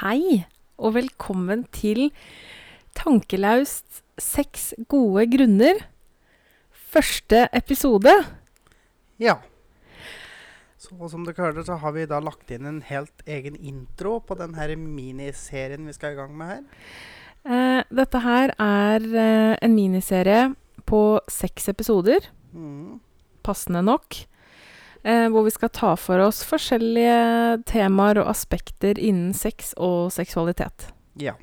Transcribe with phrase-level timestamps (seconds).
[0.00, 0.44] Hei,
[0.80, 2.08] og velkommen til
[2.96, 5.82] Tankelaust seks gode grunner.
[6.90, 8.12] Første episode.
[9.20, 9.36] Ja.
[10.80, 14.36] Så som dere hørte, så har vi da lagt inn en helt egen intro på
[14.40, 16.64] den her miniserien vi skal i gang med her.
[17.44, 20.50] Eh, dette her er eh, en miniserie
[20.88, 22.98] på seks episoder, Mm.
[23.46, 24.16] passende nok.
[25.02, 30.90] Eh, hvor vi skal ta for oss forskjellige temaer og aspekter innen sex og seksualitet.
[31.20, 31.38] Ja.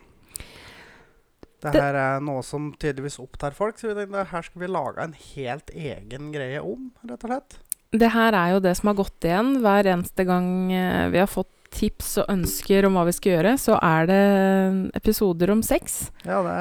[1.58, 5.02] Det her er noe som tydeligvis opptar folk, så vi tenkte her skal vi lage
[5.02, 7.58] en helt egen greie om, rett og slett.
[7.98, 11.32] Det her er jo det som har gått igjen hver eneste gang eh, vi har
[11.32, 14.21] fått tips og ønsker om hva vi skal gjøre, så er det
[15.02, 16.12] episoder om sex.
[16.27, 16.60] Ja, det,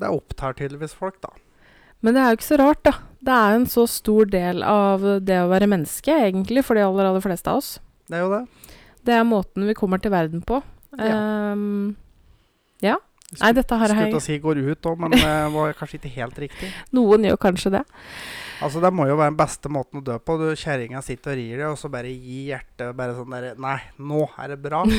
[0.00, 1.34] det opptar tydeligvis folk, da.
[2.04, 2.94] Men det er jo ikke så rart, da.
[3.26, 6.84] Det er jo en så stor del av det å være menneske, egentlig, for de
[6.86, 7.70] aller, aller fleste av oss.
[8.06, 8.72] Det er jo det.
[9.06, 10.60] Det er måten vi kommer til verden på.
[10.98, 11.52] Ja.
[11.52, 11.96] Um,
[12.84, 12.96] ja.
[13.40, 15.98] Nei, dette her Skulle er til å si går ut òg, men det var kanskje
[15.98, 16.70] ikke helt riktig.
[16.94, 17.84] Noen gjør kanskje det.
[18.62, 20.36] Altså, Det må jo være den beste måten å dø på.
[20.40, 23.78] Du Kjerringa sitter og rir deg, og så bare gi hjertet bare sånn derre Nei,
[23.98, 24.84] nå er det bra.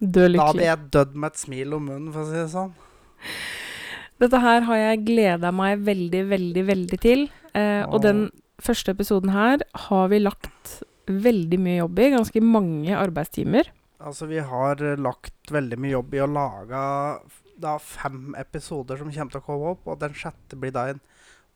[0.00, 2.70] Dø Da hadde jeg dødd med et smil om munnen, for å si det sånn.
[4.20, 7.26] Dette her har jeg gleda meg veldig, veldig, veldig til.
[7.56, 8.26] Eh, og den
[8.60, 12.10] første episoden her har vi lagt veldig mye jobb i.
[12.14, 13.70] Ganske mange arbeidstimer.
[14.00, 16.82] Altså, vi har eh, lagt veldig mye jobb i å lage
[17.60, 21.00] da fem episoder som kommer til å komme opp, og den sjette blir da en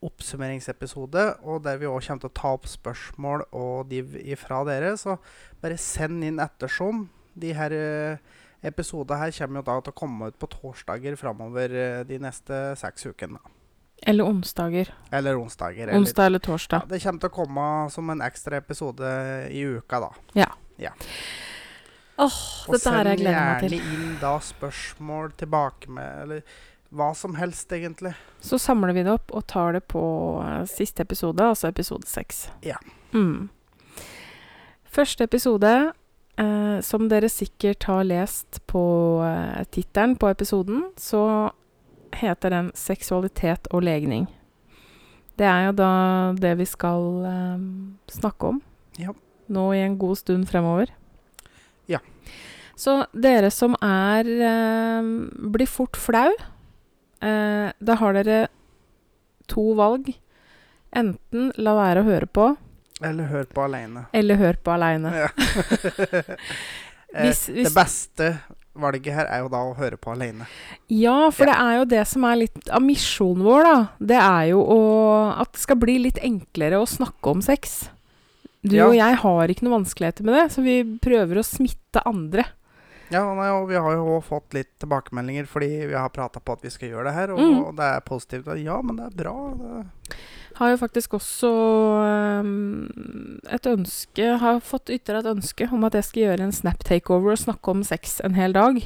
[0.05, 4.03] oppsummeringsepisode, og der vi òg kommer til å ta opp spørsmål og de
[4.35, 4.93] ifra dere.
[5.01, 5.17] Så
[5.63, 7.07] bare send inn ettersom.
[7.41, 8.35] De her eh,
[8.67, 12.61] episodene her kommer jo da til å komme ut på torsdager framover eh, de neste
[12.81, 13.41] seks ukene.
[14.05, 14.91] Eller onsdager.
[15.15, 15.89] Eller onsdager.
[15.89, 16.83] Eller, Onsdag eller ja, torsdag.
[16.91, 19.11] det kommer til å komme som en ekstra episode
[19.55, 20.11] i uka, da.
[22.17, 23.77] Åh, oh, dette her jeg gleder meg til.
[23.79, 26.43] gjerne inn da spørsmål tilbake med Eller
[26.95, 28.13] hva som helst, egentlig.
[28.45, 30.05] Så samler vi det opp og tar det på
[30.45, 32.45] eh, siste episode, altså episode seks.
[32.63, 32.77] Ja.
[33.11, 33.49] Mm.
[34.95, 35.73] Første episode,
[36.39, 38.85] eh, som dere sikkert har lest på
[39.27, 41.51] eh, tittelen på episoden, så
[42.15, 44.29] heter den 'Seksualitet og legning'.
[45.37, 47.59] Det er jo da det vi skal eh,
[48.09, 48.63] snakke om
[48.99, 49.11] Ja.
[49.49, 50.89] nå i en god stund fremover.
[51.89, 51.99] Ja.
[52.77, 55.03] Så dere som er eh,
[55.51, 56.33] blir fort flau,
[57.23, 58.49] eh, da har dere
[59.49, 60.15] to valg.
[60.95, 62.57] Enten la være å høre på,
[63.03, 64.07] Eller hør på aleine.
[64.13, 65.15] eller hør på aleine.
[65.25, 65.29] Ja.
[67.15, 68.39] Eh, Hvis- hvis- Det beste
[68.75, 70.47] valget her er jo da å høre på aleine.
[70.91, 71.53] Ja, for Ja.
[71.53, 73.89] det er jo det som er litt av misjonen vår, da.
[74.01, 77.89] Det er jo å, at det skal bli litt enklere å snakke om sex.
[78.65, 78.87] Du Ja.
[78.89, 82.47] og jeg har ikke noen vanskeligheter med det, så vi prøver å smitte andre.
[83.13, 86.63] Ja, nei, og vi har jo fått litt tilbakemeldinger fordi vi har prata på at
[86.63, 87.65] vi skal gjøre det her, og, Mm.
[87.69, 88.47] og det er positivt.
[88.65, 89.55] Ja, men det er bra.
[89.55, 89.87] Det.
[90.55, 91.49] Har jo faktisk også
[92.05, 96.85] øhm, et ønske Har fått ytre et ønske om at jeg skal gjøre en snap
[96.87, 98.79] takeover og snakke om sex en hel dag.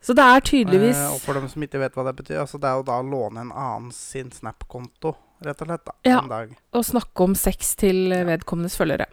[0.00, 2.60] Så det er tydeligvis Eh, og for dem som ikke vet hva det betyr, altså
[2.60, 5.12] det er jo da å låne en annen sin Snap-konto,
[5.44, 6.18] rett og slett, da, Ja.
[6.22, 6.54] en dag.
[6.72, 9.06] Og snakke om sex til vedkommendes følgere.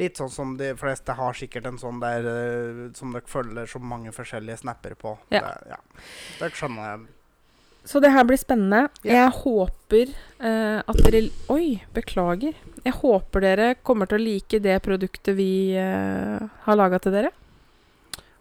[0.00, 3.80] Litt sånn som de fleste har sikkert en sånn der eh, som dere følger så
[3.84, 5.18] mange forskjellige snapper på.
[5.30, 5.40] Ja.
[5.44, 5.80] Det, ja.
[6.38, 7.06] Dere skjønner.
[7.84, 8.88] Så det her blir spennende.
[9.02, 9.14] Yeah.
[9.16, 10.10] Jeg håper
[10.44, 12.56] uh, at dere Oi, beklager.
[12.84, 17.30] Jeg håper dere kommer til å like det produktet vi uh, har laga til dere.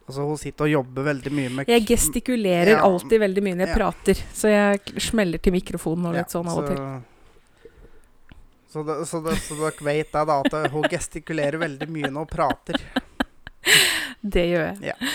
[0.09, 2.81] Altså, hun sitter og jobber veldig mye med Jeg gestikulerer Ja.
[2.87, 3.77] alltid veldig mye når jeg Ja.
[3.77, 6.79] prater, så jeg smeller til mikrofonen og litt Ja, sånn av og til.
[8.69, 12.09] Så, det, så, det, så dere vet da, da at eh, hun gestikulerer veldig mye
[12.09, 12.81] når hun prater.
[14.21, 14.91] Det gjør jeg.
[14.91, 15.13] Ja.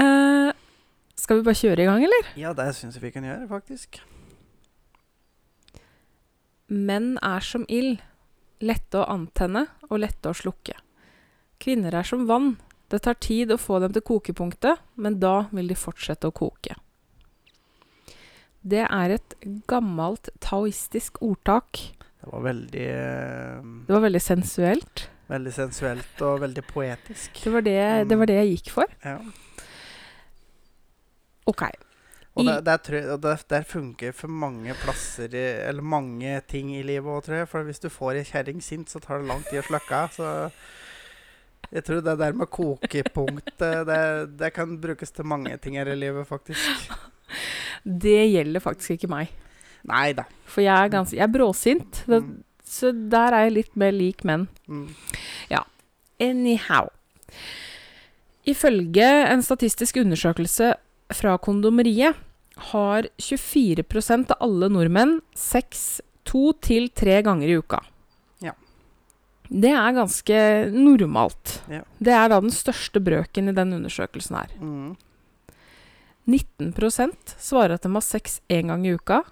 [0.00, 0.52] Eh,
[1.30, 2.28] skal vi bare kjøre i gang, eller?
[2.34, 4.00] Ja, det syns jeg vi kan gjøre, faktisk.
[6.66, 8.00] Menn er som ild.
[8.66, 10.74] Lette å antenne og lette å slukke.
[11.62, 12.56] Kvinner er som vann.
[12.90, 16.74] Det tar tid å få dem til kokepunktet, men da vil de fortsette å koke.
[18.66, 19.36] Det er et
[19.70, 21.78] gammelt taoistisk ordtak.
[22.10, 25.04] Det var veldig eh, Det var veldig sensuelt.
[25.30, 27.38] Veldig sensuelt og veldig poetisk.
[27.46, 27.78] Det var det,
[28.10, 28.98] det, var det jeg gikk for.
[29.06, 29.20] Ja.
[31.48, 31.64] OK.
[32.38, 32.78] Og der,
[33.10, 37.48] og det, det funker for mange plasser Eller mange ting i livet òg, tror jeg.
[37.50, 40.14] For hvis du får ei kjerring sint, så tar det lang tid å slukke av.
[40.14, 44.00] Så jeg tror det der med kokepunktet, det,
[44.38, 46.94] det kan brukes til mange ting her i livet, faktisk.
[47.84, 49.34] Det gjelder faktisk ikke meg.
[49.88, 50.24] Nei da.
[50.50, 52.04] For jeg er, ganske, jeg er bråsint.
[52.06, 52.38] Det, Mm.
[52.70, 54.44] Så der er jeg litt mer lik menn.
[54.70, 54.92] Mm.
[56.20, 56.90] Anyhow.
[58.46, 60.74] Ifølge en statistisk undersøkelse
[61.14, 62.16] fra Kondomeriet
[62.70, 67.80] har 24% av alle nordmenn sex to til tre ganger i uka.
[68.44, 68.54] Ja.
[69.48, 70.40] Det er ganske
[70.74, 71.60] normalt.
[71.72, 71.82] Ja.
[71.98, 74.52] Det er da den største brøken i den undersøkelsen her.
[74.60, 74.96] Mm.
[76.30, 79.22] 19% svarer at de har sex én gang i uka.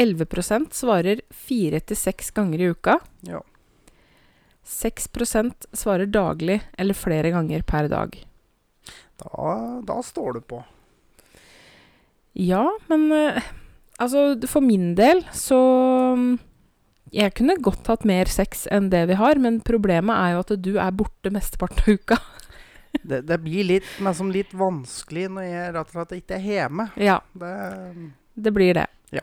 [0.00, 2.98] 11% svarer fire til seks ganger i uka.
[3.28, 3.40] Ja.
[4.66, 8.14] 6% svarer daglig eller flere ganger per dag.
[9.20, 10.62] Da, da står du på.
[12.32, 13.42] Ja, men eh,
[14.00, 15.58] altså for min del så
[16.16, 16.38] mm,
[17.12, 20.54] Jeg kunne godt hatt mer sex enn det vi har, men problemet er jo at
[20.64, 22.20] du er borte mesteparten av uka.
[22.92, 26.42] Det, det blir litt, men som litt vanskelig når jeg rett og slett ikke er
[26.44, 26.84] hjemme.
[27.00, 27.52] Ja, Det,
[28.36, 28.84] det blir det.
[29.16, 29.22] Ja.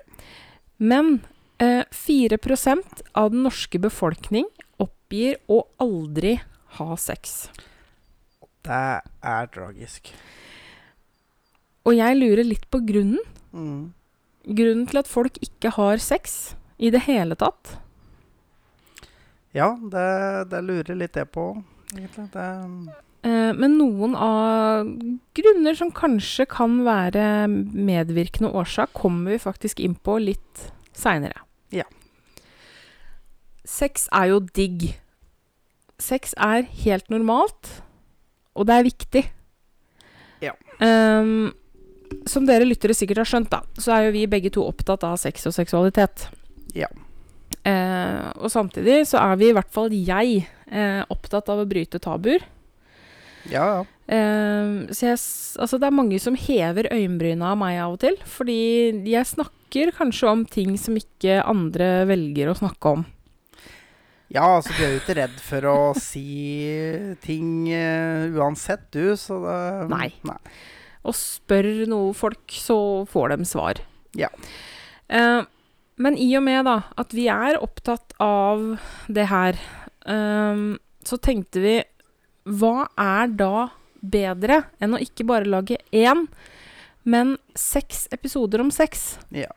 [0.81, 1.19] Men
[1.61, 2.39] eh, 4
[3.13, 4.49] av den norske befolkning
[4.81, 6.39] oppgir å aldri
[6.79, 7.51] ha sex.
[8.69, 8.83] Det
[9.33, 10.13] er tragisk.
[11.89, 13.19] Og jeg lurer litt på grunnen.
[13.51, 13.91] Mm.
[14.45, 17.75] Grunnen til at folk ikke har sex i det hele tatt.
[19.57, 20.07] Ja, det,
[20.51, 21.51] det lurer litt det på,
[21.97, 22.29] egentlig.
[22.35, 22.47] Det,
[23.21, 24.87] Eh, men noen av
[25.35, 31.43] grunner som kanskje kan være medvirkende årsak, kommer vi faktisk inn på litt seinere.
[31.75, 31.87] Ja.
[33.67, 34.93] Sex er jo digg.
[35.99, 37.81] Sex er helt normalt,
[38.57, 39.23] og det er viktig.
[40.43, 40.53] Ja.
[40.79, 41.51] Um,
[42.29, 45.19] som dere lyttere sikkert har skjønt, da, så er jo vi begge to opptatt av
[45.21, 46.27] sex og seksualitet.
[46.77, 46.89] Ja.
[47.65, 52.01] Uh, og samtidig så er vi, i hvert fall jeg, uh, opptatt av å bryte
[52.01, 52.45] tabuer.
[53.49, 53.87] ja, ja.
[54.09, 55.19] Uh, så jeg,
[55.61, 58.17] altså det er mange som hever øyenbryna av meg av og til.
[58.25, 58.59] Fordi
[59.05, 63.05] jeg snakker kanskje om ting som ikke andre velger å snakke om.
[64.29, 66.25] Ja, altså du er jo ikke redd for å si
[67.23, 70.09] ting uh, uansett, du, så det Nei.
[70.27, 70.37] nei.
[71.09, 73.81] Og spør noe folk, så får de svar.
[74.19, 74.29] Ja.
[75.09, 75.47] Uh,
[75.99, 78.77] men i og med da at vi er opptatt av
[79.11, 79.57] det her,
[80.07, 80.61] eh,
[81.03, 81.73] så tenkte vi
[82.47, 83.67] Hva er da
[83.99, 86.23] bedre enn å ikke bare lage én,
[87.03, 89.19] men seks episoder om sex?
[89.35, 89.51] Ja.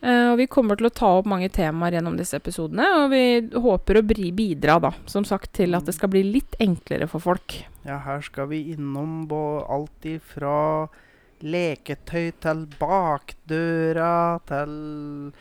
[0.00, 3.22] Eh, og vi kommer til å ta opp mange temaer gjennom disse episodene, og vi
[3.58, 7.64] håper å bidra, da, som sagt, til at det skal bli litt enklere for folk.
[7.88, 9.24] ja, her skal vi innom
[9.66, 10.88] alt ifra
[11.42, 15.32] leketøy til bakdøra, til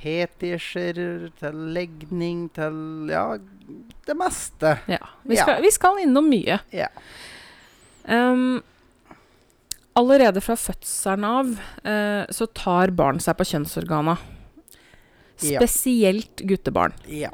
[0.00, 3.36] fetisjer, til legning, til ja,
[4.06, 4.78] det meste.
[4.88, 4.98] Ja.
[5.24, 5.42] Vi Ja.
[5.44, 6.60] skal, vi skal innom mye.
[6.72, 6.88] Ja.
[8.08, 8.62] Ehm,
[10.00, 11.52] allerede fra fødselen av
[11.84, 14.16] eh, så tar barn seg på kjønnsorgana.
[15.40, 15.60] Ja.
[15.60, 16.96] Spesielt guttebarn.
[17.08, 17.30] Ja.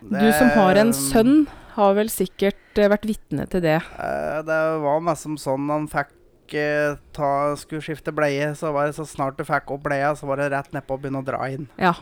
[0.00, 1.42] Du som har en sønn,
[1.74, 3.78] har vel sikkert eh, vært vitne til det.
[4.00, 8.88] Eh, det var mest som sånn han fikk eh, ta, skulle skifte bleie, så var
[8.88, 11.26] det så snart du fikk opp bleia, så var det rett nedpå å begynne å
[11.26, 11.68] dra inn.
[11.80, 11.94] Ja.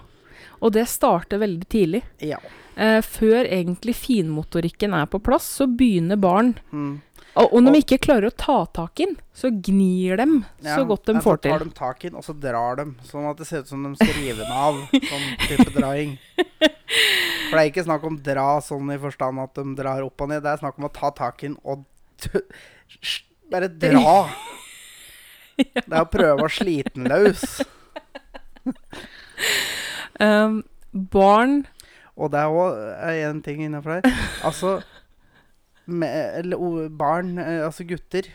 [0.62, 2.02] Og det starter veldig tidlig.
[2.22, 2.38] Ja.
[2.78, 7.00] Eh, før egentlig finmotorikken er på plass, så begynner barn Mm.
[7.38, 10.26] Og når de ikke klarer å ta tak i den, så gnir de
[10.64, 12.87] så godt de ja, får Så tar de tak i den, og så drar de.
[13.07, 14.80] Sånn at det ser ut som de skal rive den av.
[14.90, 16.16] Sånn type draing.
[16.35, 20.33] For det er ikke snakk om dra sånn i forstand at de drar opp og
[20.33, 20.42] ned.
[20.45, 21.87] Det er snakk om å ta tak i den og
[23.52, 24.16] bare dra.
[25.59, 27.61] Det er å prøve å slite den løs.
[30.18, 31.61] Um, barn
[32.18, 32.78] Og det er òg
[33.30, 34.16] en ting innafor der.
[34.42, 34.80] Altså
[35.88, 38.28] med, Eller barn, altså gutter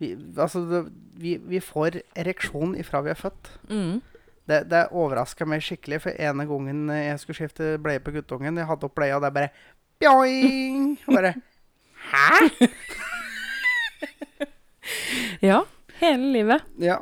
[0.00, 0.86] vi, altså,
[1.20, 3.50] vi, vi får ereksjon ifra vi er født.
[3.68, 3.98] mm,
[4.48, 8.66] Det, det overraska meg skikkelig, for ene gangen jeg skulle skifte bleie på guttungen Jeg
[8.70, 9.52] hadde opp bleia, og det er bare
[10.00, 10.94] Bjoing!
[11.06, 11.34] Og bare
[12.10, 12.48] Hæ?
[15.44, 15.62] Ja,
[16.00, 16.64] hele livet.
[16.80, 16.98] Ja.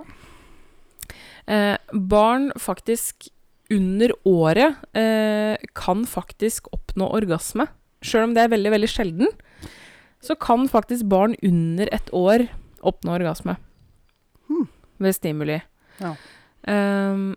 [1.49, 3.29] Eh, barn faktisk
[3.73, 7.69] under året eh, kan faktisk oppnå orgasme.
[8.05, 9.33] Sjøl om det er veldig, veldig sjelden,
[10.25, 12.49] så kan faktisk barn under et år
[12.87, 13.57] oppnå orgasme.
[14.49, 14.67] Hmm.
[14.99, 15.61] Ved stimuli.
[16.03, 16.15] Ja.
[16.69, 17.37] Um,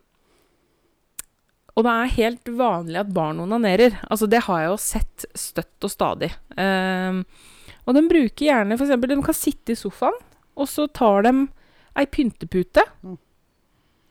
[1.78, 3.96] og det er helt vanlig at barn onanerer.
[4.10, 6.32] Altså, det har jeg jo sett støtt og stadig.
[6.58, 7.24] Um,
[7.88, 10.18] og de bruker gjerne eksempel, De kan sitte i sofaen,
[10.58, 11.34] og så tar de
[11.98, 12.84] ei pyntepute.
[13.02, 13.18] Mm.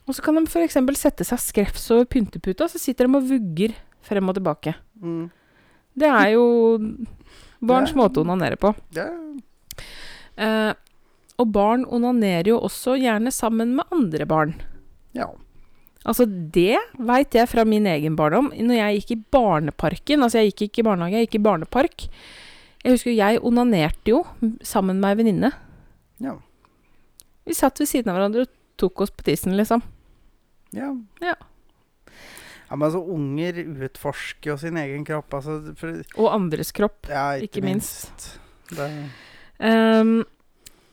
[0.08, 0.78] Og så kan de f.eks.
[0.98, 4.74] sette seg skrevs over pynteputa, og så sitter de og vugger frem og tilbake.
[5.02, 5.28] Mm.
[6.00, 6.46] Det er jo
[7.60, 8.74] barns måte å onanere på.
[8.94, 9.08] Det,
[10.40, 10.72] Eh,
[11.38, 14.54] og barn onanerer jo også gjerne sammen med andre barn.
[15.14, 15.26] ja.
[16.06, 18.46] Altså, det veit jeg fra min egen barndom.
[18.56, 22.06] Når jeg gikk i barneparken Altså, jeg gikk ikke i barnehage, jeg gikk i barnepark.
[22.82, 24.22] Jeg husker jeg onanerte jo
[24.64, 25.50] sammen med ei venninne.
[26.24, 26.38] Ja.
[27.44, 29.82] Vi satt ved siden av hverandre og tok oss på tissen, liksom.
[30.72, 30.88] Ja.
[31.20, 31.34] Ja.
[32.70, 33.56] Ja, men altså, unger
[33.88, 35.34] utforsker jo sin egen kropp.
[35.40, 37.10] Altså, for, Og andres kropp.
[37.10, 38.38] ja, Ikke minst.
[38.70, 38.86] Det,
[39.60, 40.22] Um,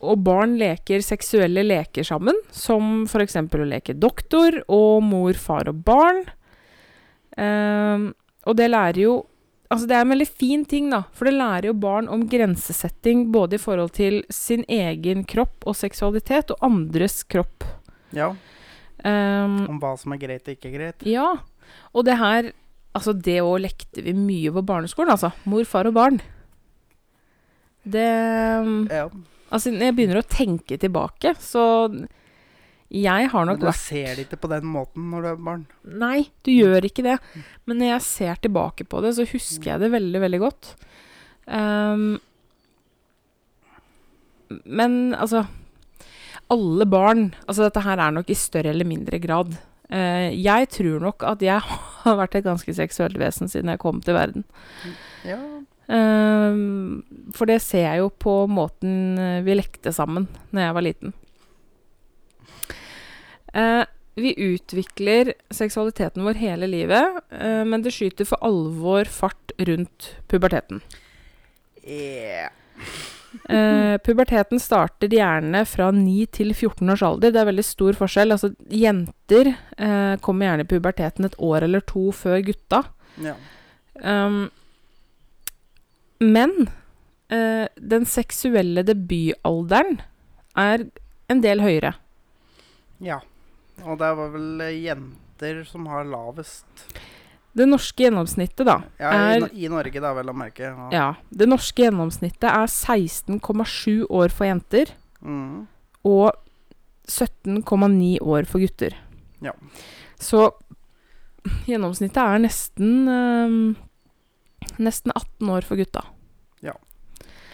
[0.04, 3.38] og barn leker seksuelle leker sammen, som f.eks.
[3.40, 6.26] å leke doktor og mor, far og barn.
[7.38, 8.12] Um,
[8.44, 9.18] og det lærer jo
[9.68, 13.26] Altså, det er en veldig fin ting, da, for det lærer jo barn om grensesetting
[13.34, 17.66] både i forhold til sin egen kropp og seksualitet, og andres kropp.
[18.16, 18.30] ja.
[19.04, 21.04] Um, Om hva som er greit og ikke greit.
[21.06, 21.36] ja.
[21.94, 22.54] Og det her
[22.98, 25.30] Altså, det òg lekte vi mye på barneskolen, altså.
[25.46, 26.16] Mor, far og barn.
[27.86, 28.08] Det
[28.90, 29.10] Ja.
[29.48, 32.08] Altså, når jeg begynner å tenke tilbake, så
[32.90, 35.36] Jeg har Men nok du vært ser det ikke på den måten når du er
[35.36, 35.68] barn.
[35.84, 37.18] Nei, du gjør ikke det.
[37.66, 40.76] Men når jeg ser tilbake på det, så husker jeg det veldig, veldig godt.
[41.46, 42.20] Um,
[44.64, 45.46] men altså
[46.52, 49.58] Alle barn Altså, dette her er nok i større eller mindre grad.
[49.88, 51.64] Eh, jeg tror nok at jeg
[52.04, 54.48] har vært et ganske seksuelt vesen siden jeg kom til verden.
[55.28, 55.40] Ja.
[55.88, 57.04] Ehm,
[57.36, 61.16] for det ser jeg jo på måten eh, vi lekte sammen når jeg var liten.
[63.56, 63.84] Eh,
[64.18, 67.20] vi utvikler seksualiteten vår hele livet,
[67.70, 70.82] men det skyter for alvor fart rundt puberteten.
[71.86, 72.50] Yeah.
[73.50, 77.34] Eh, puberteten starter gjerne fra 9 til 14 års alder.
[77.34, 78.34] Det er veldig stor forskjell.
[78.36, 82.84] Altså, jenter uh, kommer gjerne i puberteten et år eller to før gutta.
[83.24, 83.36] Ja.
[84.02, 84.48] Um,
[86.24, 86.54] men
[87.34, 90.02] uh, den seksuelle debutalderen
[90.58, 90.88] er
[91.28, 91.98] en del høyere.
[93.04, 93.22] ja.
[93.86, 96.66] Og det var vel jenter som har lavest
[97.58, 100.68] Det norske gjennomsnittet, da Ja, i, Er- i Norge, da, vel å merke.
[100.70, 100.90] Ja.
[100.94, 101.08] Ja.
[101.34, 105.66] Det norske gjennomsnittet er 16,7 år for jenter Mm.
[106.06, 106.32] og
[107.10, 108.94] 17,9 år for gutter.
[109.42, 109.54] Ja.
[110.20, 110.52] Så
[111.68, 113.84] gjennomsnittet er nesten øh,
[114.84, 116.02] Nesten 18 år for gutta.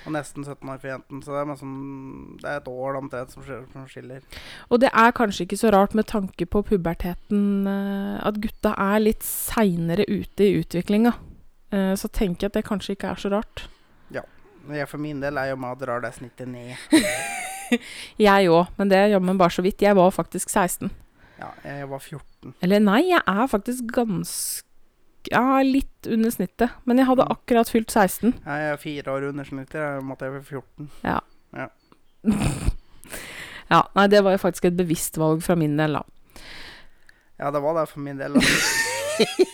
[0.03, 1.75] Og nesten 17 år for jenten, så det er, liksom,
[2.41, 4.23] det er et år omtrent som som skiller.
[4.69, 9.03] Og det er kanskje ikke så rart med tanke på puberteten eh, at gutta er
[9.03, 11.13] litt seinere ute i utviklinga.
[11.71, 13.67] Eh, så tenker jeg at det kanskje ikke er så rart.
[14.13, 14.25] Ja.
[14.69, 16.75] jeg for min del er jo med og drar det snittet ned.
[18.21, 19.81] Jeg òg, men det jammen bare så vidt.
[19.81, 20.91] Jeg var faktisk 16.
[21.39, 22.53] Ja, jeg var 14.
[22.61, 24.67] Eller nei, jeg er faktisk ganske
[25.31, 26.73] Ja, litt under snittet.
[26.83, 28.33] Men jeg hadde akkurat fylt 16.
[28.43, 29.79] Jeg er fire år under snittet.
[29.79, 30.89] Jeg måtte jeg være 14.
[33.71, 36.03] Ja, nei, det var jo faktisk et bevisst valg fra min del, da.
[37.39, 38.35] Ja, det var det for min del.
[38.37, 38.41] Da.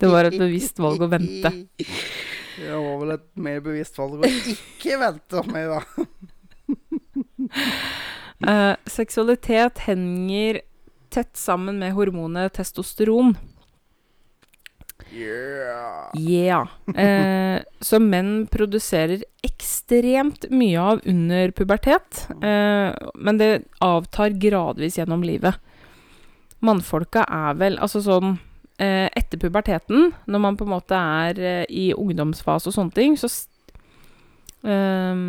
[0.00, 1.52] Det var et bevisst valg å vente.
[2.60, 5.80] Det var vel et mer bevisst valg å ikke vente om meg, da.
[8.44, 10.60] uh, seksualitet henger
[11.14, 13.36] tett sammen med hormonet testosteron.
[15.10, 16.10] Yeah.
[16.14, 16.68] Yeah.
[16.94, 22.26] Eh, som menn produserer ekstremt mye av under pubertet.
[22.42, 23.50] Eh, men det
[23.82, 25.58] avtar gradvis gjennom livet.
[26.60, 28.34] Mannfolka er vel Altså sånn
[28.76, 33.16] eh, Etter puberteten, når man på en måte er eh, i ungdomsfase og sånne ting,
[33.18, 33.30] så
[34.68, 35.22] eh,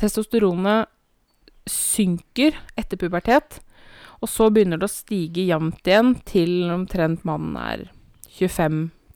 [0.00, 0.90] Testosteronet
[1.70, 3.62] synker etter pubertet.
[4.20, 7.88] Og så begynner det å stige jevnt igjen til omtrent mannen er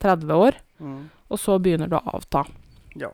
[0.00, 0.58] 25-30 år.
[0.80, 1.10] Mm.
[1.28, 2.44] Og så begynner det å avta.
[2.98, 3.10] Ja.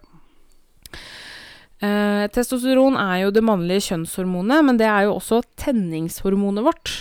[1.85, 6.95] Eh, testosteron er jo det mannlige kjønnshormonet, men det er jo også tenningshormonet vårt.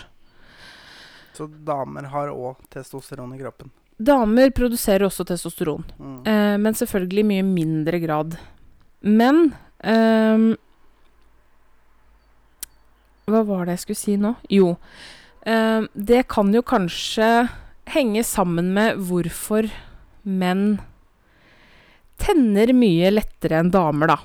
[1.37, 3.71] Så damer har òg testosteron i kroppen.
[4.03, 6.27] Damer produserer også testosteron, Mm.
[6.27, 8.37] eh, men selvfølgelig i mye mindre grad.
[9.03, 10.55] Men eh,
[13.25, 14.35] Hva var det jeg skulle si nå?
[14.51, 14.77] Jo,
[15.45, 17.49] ehm, det kan jo kanskje
[17.91, 19.67] henge sammen med hvorfor
[20.23, 20.77] menn
[22.23, 24.17] tenner mye lettere enn damer, da.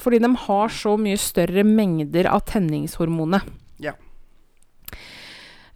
[0.00, 3.46] Fordi de har så mye større mengder av tenningshormonet.
[3.82, 3.94] Ja.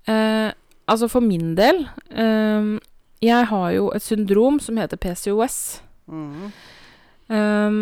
[0.08, 0.50] Eh,
[0.88, 2.78] altså for min del ehm,
[3.20, 5.58] Jeg har jo et syndrom som heter PCOS.
[6.08, 6.50] Mm.
[7.34, 7.80] Ehm,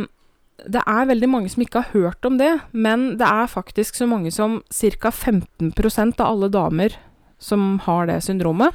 [0.64, 4.08] det er veldig mange som ikke har hørt om det, men det er faktisk så
[4.08, 5.10] mange som ca.
[5.12, 6.96] 15% av alle damer
[7.38, 8.72] som har det syndromet.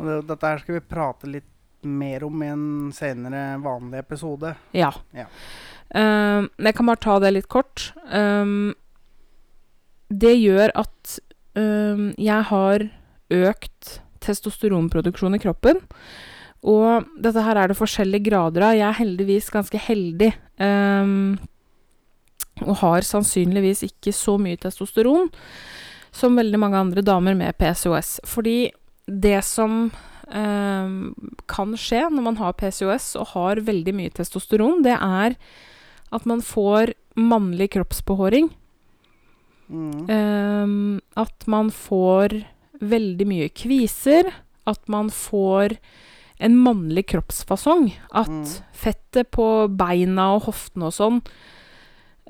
[0.00, 1.48] Og det, dette her skal vi prate litt
[1.84, 4.54] mer om i en senere vanlig episode.
[4.76, 4.90] Ja.
[5.16, 5.26] Ja.
[5.96, 7.90] Ehm, jeg kan bare ta det litt kort.
[8.12, 8.72] Um,
[10.10, 11.18] det gjør at
[11.58, 12.86] um, jeg har
[13.30, 15.80] økt testosteronproduksjon i kroppen.
[16.60, 18.76] Og dette her er det forskjellige grader av.
[18.76, 20.34] Jeg er heldigvis ganske heldig.
[22.60, 25.30] og har sannsynligvis ikke så mye testosteron
[26.12, 28.18] som veldig mange andre damer med PCOS.
[28.28, 28.68] Fordi
[29.10, 29.90] det som
[30.30, 30.92] eh,
[31.50, 35.36] kan skje når man har PCOS og har veldig mye testosteron, det er
[36.10, 38.50] at man får mannlig kroppsbehåring.
[39.70, 40.06] Mm.
[40.10, 42.40] Eh, at man får
[42.80, 44.30] veldig mye kviser.
[44.66, 45.76] At man får
[46.40, 47.92] en mannlig kroppsfasong.
[48.12, 48.44] At Mm.
[48.72, 51.22] fettet på beina og hoftene og sånn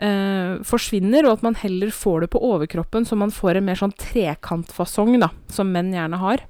[0.00, 3.76] eh, forsvinner, og at man heller får det på overkroppen, så man får en mer
[3.76, 6.40] sånn trekantfasong, da, som menn gjerne har.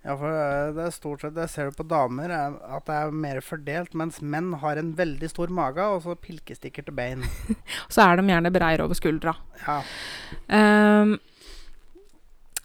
[0.00, 0.32] Ja, for
[0.72, 3.92] det er stort sett, det ser du på damer, er at det er mer fordelt,
[3.98, 7.26] mens menn har en veldig stor mage og så pilkestikker til bein.
[7.92, 9.34] Så er de gjerne breier over skuldra.
[9.66, 9.82] Ja.
[10.48, 11.18] Um,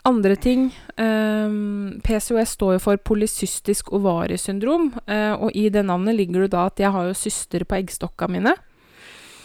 [0.08, 0.70] andre ting
[1.01, 6.70] um, PCOS står jo for polycystisk ovariesyndrom, Uh, og i det navnet ligger det da
[6.70, 8.56] at jeg har jo syster på eggstokka mine.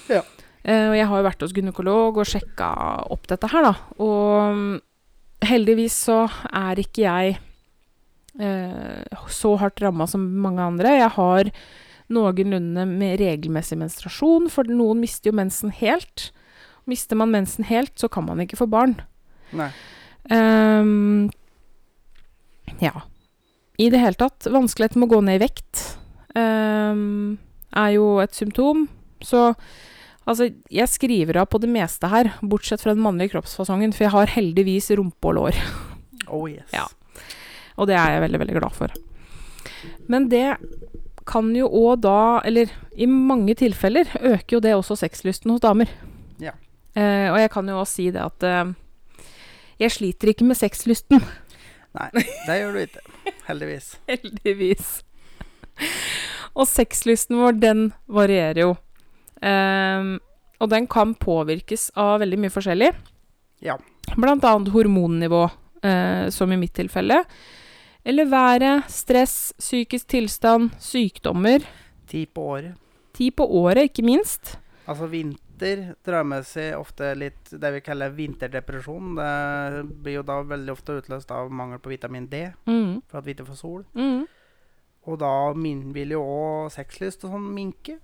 [0.06, 0.23] Ja.
[0.62, 2.70] Uh, og jeg har jo vært hos gynekolog og sjekka
[3.11, 3.75] opp dette her, da.
[3.99, 4.75] Og um,
[5.42, 6.23] heldigvis så
[6.54, 7.40] er ikke jeg
[8.34, 10.92] så hardt ramma som mange andre.
[11.00, 11.50] Jeg har
[12.10, 16.30] noenlunde med regelmessig menstruasjon, for noen mister jo mensen helt.
[16.90, 18.96] Mister man mensen helt, så kan man ikke få barn.
[19.54, 19.70] Nei.
[20.30, 21.30] Um,
[22.82, 23.02] ja.
[23.80, 25.84] I det hele tatt, Vanskeligheten med å gå ned i vekt
[26.37, 27.38] um,
[27.72, 28.87] er jo et symptom.
[29.25, 29.50] Så
[30.28, 34.14] altså, jeg skriver av på det meste her, bortsett fra den mannlige kroppsfasongen, for jeg
[34.16, 35.60] har heldigvis rumpe og lår.
[36.28, 36.68] Oh yes.
[36.75, 36.87] Ja.
[37.80, 38.94] Og det er jeg veldig, veldig glad for.
[40.10, 40.46] Men det
[41.30, 45.90] kan jo òg da, eller i mange tilfeller, øker jo det også sexlysten hos damer.
[46.43, 46.56] Ja.
[46.99, 48.73] Eh, og jeg kan jo også si det at eh,
[49.80, 51.23] jeg sliter ikke med sexlysten.
[51.97, 52.08] Nei,
[52.47, 53.04] det gjør du ikke.
[53.49, 53.93] Heldigvis.
[54.10, 54.90] Heldigvis.
[56.58, 58.75] Og sexlysten vår, den varierer jo.
[59.47, 60.19] Ehm,
[60.60, 62.90] og den kan påvirkes av veldig mye forskjellig.
[63.64, 63.78] Ja.
[64.16, 65.45] Blant annet hormonnivå,
[65.82, 67.23] eh, som i mitt tilfelle.
[68.04, 71.60] Eller været, stress, psykisk tilstand, sykdommer.
[72.08, 72.75] Tid på året.
[73.15, 74.54] Tid på året, ikke minst.
[74.89, 79.13] Altså vinter drar med seg ofte litt det vi kaller vinterdepresjon.
[79.21, 83.02] Det blir jo da veldig ofte utløst av mangel på vitamin D Mm.
[83.06, 83.84] for at vi ikke får sol.
[83.95, 84.25] Mm.
[85.06, 87.99] Og da min vil jo òg sexlyst og sånn minke.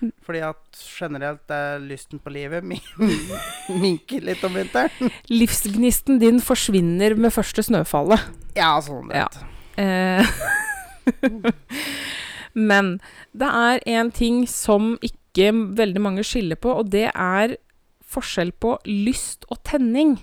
[0.00, 0.10] Ja.
[0.24, 2.80] Fordi at generelt er lysten på livet min
[3.82, 5.10] minker litt om vinteren.
[5.28, 8.30] Livsgnisten din forsvinner med første snøfallet.
[8.56, 9.28] Ja, sånn Ja.
[9.80, 10.26] Eh,
[12.70, 12.96] Men
[13.36, 17.54] det er en ting som ikke veldig mange skiller på, og det er
[18.10, 20.16] forskjell på lyst og tenning.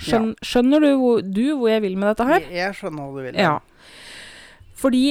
[0.00, 2.44] Skjøn, Skjønner du hvor, du hvor jeg vil med dette her?
[2.44, 3.40] Jeg, jeg skjønner hva du vil.
[3.40, 3.56] Ja.
[4.80, 5.04] Fordi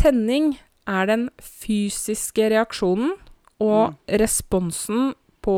[0.00, 0.54] tenning
[0.90, 3.14] er den fysiske reaksjonen
[3.62, 5.12] og responsen
[5.44, 5.56] på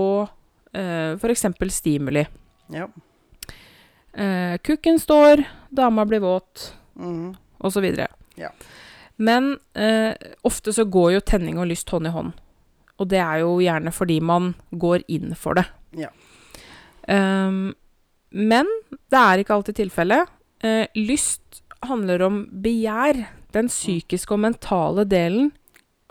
[0.75, 1.47] eh, f.eks.
[1.73, 2.25] stimuli.
[2.73, 2.88] Ja.
[4.12, 7.35] Eh, kukken står, dama blir våt, mm.
[7.59, 7.88] osv.
[8.37, 8.51] Ja.
[9.16, 12.33] Men eh, ofte så går jo tenning og lyst hånd i hånd.
[13.01, 15.66] Og det er jo gjerne fordi man går inn for det.
[15.99, 16.11] Ja.
[17.09, 17.73] Um,
[18.31, 18.68] men
[19.11, 20.31] det er ikke alltid tilfellet.
[20.62, 23.25] Eh, lyst handler om begjær.
[23.53, 25.53] Den psykiske og mentale delen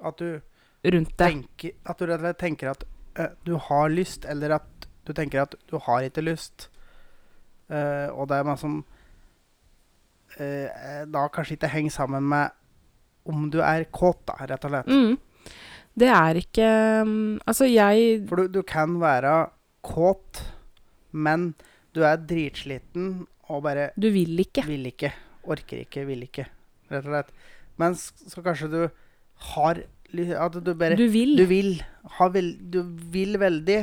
[0.04, 0.40] At du
[0.84, 1.28] rundt det.
[1.28, 2.86] tenker At du rett og slett tenker at
[3.20, 6.70] eh, du har lyst, eller at du tenker at du har ikke lyst.
[7.72, 8.82] Uh, og det er man som
[10.36, 10.68] uh,
[11.08, 12.52] da kanskje ikke henger sammen med
[13.32, 14.90] om du er kåt, da, rett og slett.
[14.92, 15.52] Mm.
[16.02, 16.68] Det er ikke
[17.06, 19.34] um, Altså, jeg For du, du kan være
[19.86, 20.42] kåt,
[21.12, 21.54] men
[21.96, 24.64] du er dritsliten og bare Du vil ikke.
[24.68, 25.12] vil ikke,
[25.44, 26.46] orker ikke, vil ikke,
[26.92, 27.34] rett og slett.
[27.82, 28.82] Men så kanskje du
[29.54, 31.38] har At du bare Du vil.
[31.40, 31.78] Du vil.
[32.34, 32.82] Vel, du
[33.14, 33.78] vil veldig,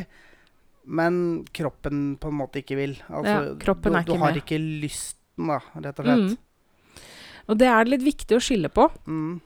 [0.92, 2.98] men kroppen på en måte ikke vil.
[3.08, 4.42] Altså, Ja, kroppen du, er ikke Du har med.
[4.42, 6.36] ikke lysten, da, rett og slett.
[6.36, 7.04] Mm.
[7.48, 8.90] Og det er litt viktig å skille på.
[9.08, 9.40] Mm.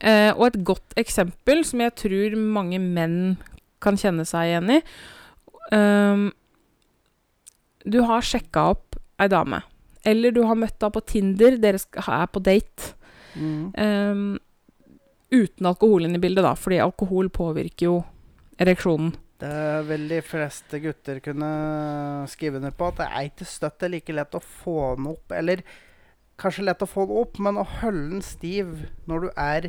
[0.00, 3.36] Eh, og et godt eksempel som jeg tror mange menn
[3.84, 4.78] kan kjenne seg igjen i
[5.76, 6.32] um,
[7.84, 9.60] Du har sjekka opp ei dame.
[10.04, 12.94] Eller du har møtt henne på Tinder, dere er på date.
[13.34, 13.72] Mm.
[13.74, 14.24] Um,
[15.34, 17.96] uten alkohol inn i bildet, da, fordi alkohol påvirker jo
[18.60, 19.14] ereksjonen.
[19.42, 19.54] Det
[19.88, 21.48] vel de fleste gutter kunne
[22.30, 25.08] skrive under på at det er ikke støtt det er like lett å få den
[25.10, 25.34] opp.
[25.34, 25.64] Eller
[26.40, 29.68] kanskje lett å få den opp, men å holde den stiv når du er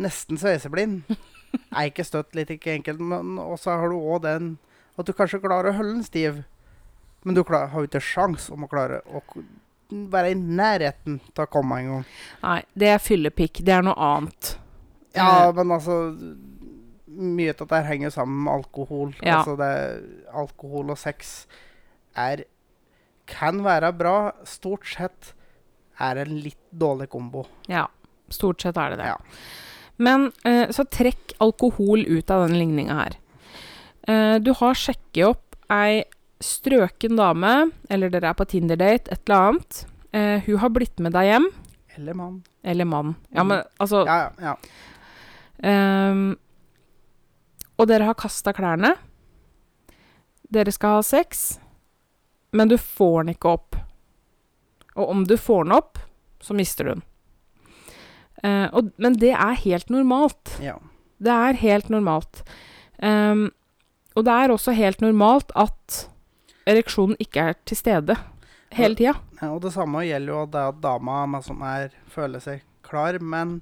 [0.00, 1.08] nesten sveiseblind,
[1.76, 3.00] er ikke støtt litt ikke enkelt.
[3.00, 4.54] Men også har du òg den
[5.00, 6.42] at du kanskje klarer å holde den stiv,
[7.24, 9.22] men du klar, har jo ikke sjans om å klare å
[10.12, 12.04] være i nærheten til å komme engang.
[12.42, 13.60] Nei, det er fyllepikk.
[13.66, 14.54] Det er noe annet.
[15.16, 15.52] Ja, Eh.
[15.58, 15.98] men altså
[17.12, 19.10] Mye av dette henger sammen med alkohol.
[19.20, 19.42] Ja.
[19.42, 19.72] Altså det,
[20.32, 21.46] alkohol og sex
[22.16, 22.44] er
[23.28, 24.32] Kan være bra.
[24.48, 25.34] Stort sett
[26.00, 27.44] er en litt dårlig kombo.
[27.68, 27.84] Ja,
[28.32, 29.10] stort sett er det det.
[29.12, 29.18] Ja.
[30.02, 33.18] Men uh, så trekk alkohol ut av den ligninga her.
[34.08, 36.02] Uh, du har sjekket opp ei
[36.44, 39.82] strøken dame, eller dere er på Tinder-date, et eller annet.
[40.12, 41.46] Eh, hun har blitt med deg hjem.
[41.96, 42.40] Eller mann.
[42.64, 43.14] Eller mann.
[43.34, 44.54] Ja, men altså Ja, ja.
[45.62, 46.10] ja.
[46.10, 46.36] Um,
[47.78, 48.94] Og dere har kasta klærne.
[50.52, 51.58] Dere skal ha sex,
[52.52, 53.76] men du får den ikke opp.
[54.96, 55.98] Og om du får den opp,
[56.42, 57.04] så mister du den.
[58.42, 60.56] Uh, og, men det er helt normalt.
[60.60, 60.78] ja.
[61.22, 62.40] Det er helt normalt.
[62.98, 63.52] Um,
[64.18, 66.08] og det er også helt normalt at
[66.68, 68.16] ereksjonen ikke er til stede
[68.72, 69.14] hele tida.
[69.40, 73.60] Ja, Og det samme gjelder jo det at dama som er, føler seg klar, men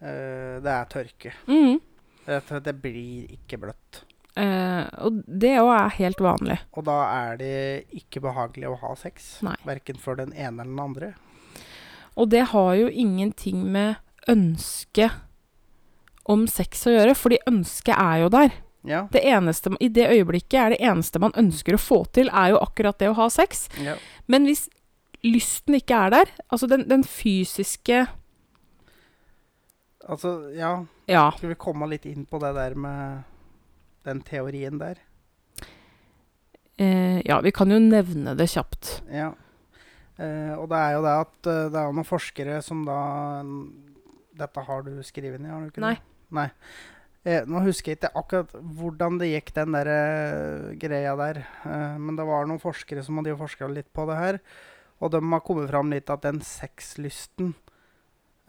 [0.00, 1.34] eh, det er tørke.
[1.50, 1.80] Mm.
[2.26, 4.04] Det, det blir ikke bløtt.
[4.38, 6.60] Eh, og det òg er helt vanlig.
[6.76, 7.56] Og da er det
[7.96, 9.32] ikke behagelig å ha sex.
[9.66, 11.12] Verken for den ene eller den andre.
[12.20, 13.98] Og det har jo ingenting med
[14.28, 15.10] ønske
[16.30, 18.58] om sex å gjøre, fordi ønsket er jo der.
[18.88, 19.04] Ja.
[19.12, 22.62] Det eneste, I det øyeblikket er det eneste man ønsker å få til, er jo
[22.62, 23.68] akkurat det å ha sex.
[23.80, 23.96] ja.
[24.30, 24.68] Men hvis
[25.26, 28.06] lysten ikke er der, altså den, den fysiske
[30.10, 30.86] Altså, ja.
[31.06, 31.28] Ja.
[31.36, 33.20] Skal vi komme litt inn på det der med
[34.08, 34.98] den teorien der?
[36.80, 39.02] Eh, ja, vi kan jo nevne det kjapt.
[39.12, 39.28] Ja.
[40.16, 42.96] Eh, og det er jo det at eh, det er noen forskere som da
[44.40, 45.94] Dette har du skrevet ned, har du ikke Nei.
[45.98, 46.32] det?
[46.32, 46.48] Nei.
[47.28, 51.42] Eh, nå husker jeg ikke akkurat hvordan det gikk, den der eh, greia der.
[51.68, 54.38] Eh, men det var noen forskere som hadde forska litt på det her.
[55.00, 57.54] Og de har kommet fram litt at den sexlysten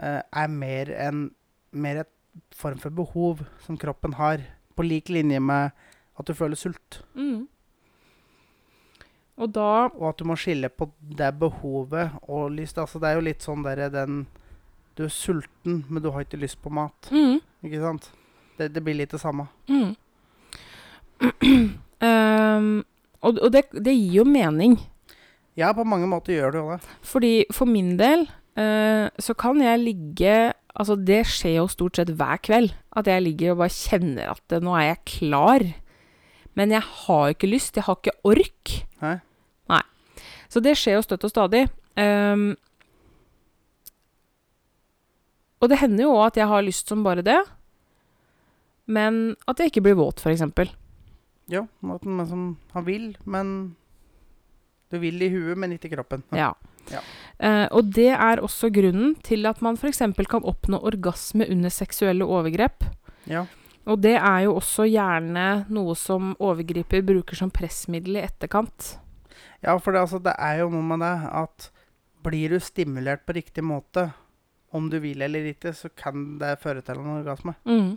[0.02, 1.28] er mer en
[1.72, 2.10] mer et
[2.58, 4.42] form for behov som kroppen har.
[4.76, 5.72] På lik linje med
[6.18, 7.02] at du føler sult.
[7.16, 7.46] Mm.
[9.42, 12.78] Og da Og at du må skille på det behovet og lyst.
[12.78, 14.26] Altså, det er jo litt sånn derre den
[14.98, 17.08] Du er sulten, men du har ikke lyst på mat.
[17.12, 18.12] mm, Ikke sant?
[18.62, 19.50] Det, det blir litt det samme.
[19.72, 19.92] mm.
[22.06, 22.72] um,
[23.22, 24.80] Og, og det, det gir jo mening.
[25.60, 26.96] Ja, på mange måter gjør det jo det.
[27.06, 28.26] Fordi for min del
[28.58, 30.34] uh, så kan jeg ligge
[30.72, 32.72] Altså, det skjer jo stort sett hver kveld.
[32.96, 35.66] At jeg ligger og bare kjenner at nå er jeg klar.
[36.56, 37.76] Men jeg har ikke lyst.
[37.76, 38.72] Jeg har ikke ork.
[39.04, 39.18] Nei.
[39.68, 39.82] Nei.
[40.48, 41.66] Så det skjer jo støtt og stadig.
[42.00, 42.54] Um,
[45.60, 47.42] og det hender jo òg at jeg har lyst som bare det.
[48.92, 50.44] Men at jeg ikke blir våt, f.eks.
[51.52, 52.44] Ja, at man liksom
[52.76, 53.76] han vil, men
[54.92, 56.24] Du vil i huet, men ikke i kroppen.
[56.36, 56.52] Ja.
[56.92, 57.00] Ja.
[57.40, 60.02] Uh, og det er også grunnen til at man f.eks.
[60.28, 62.84] kan oppnå orgasme under seksuelle overgrep.
[63.30, 63.46] Ja.
[63.90, 68.98] Og det er jo også gjerne noe som overgriper bruker som pressmiddel i etterkant.
[69.62, 71.70] Ja, for det, altså, det er jo noe med det at
[72.26, 74.12] blir du stimulert på riktig måte,
[74.72, 77.56] om du vil eller ikke, så kan det føre til en orgasme.
[77.66, 77.96] Mm.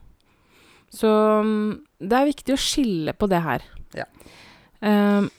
[0.93, 1.09] Så
[1.45, 1.71] mm,
[2.05, 3.65] det er viktig å skille på det her.
[3.97, 4.07] Ja.
[4.81, 5.31] Um,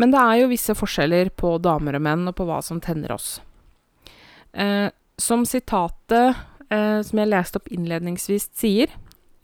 [0.00, 3.12] men det er jo visse forskjeller på damer og menn, og på hva som tenner
[3.12, 3.38] oss.
[4.56, 4.88] Uh,
[5.20, 6.38] som sitatet
[6.72, 8.92] uh, som jeg leste opp innledningsvis sier,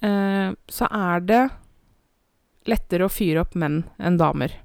[0.05, 1.43] uh, så er det
[2.67, 4.57] lettere å fyre opp menn enn damer.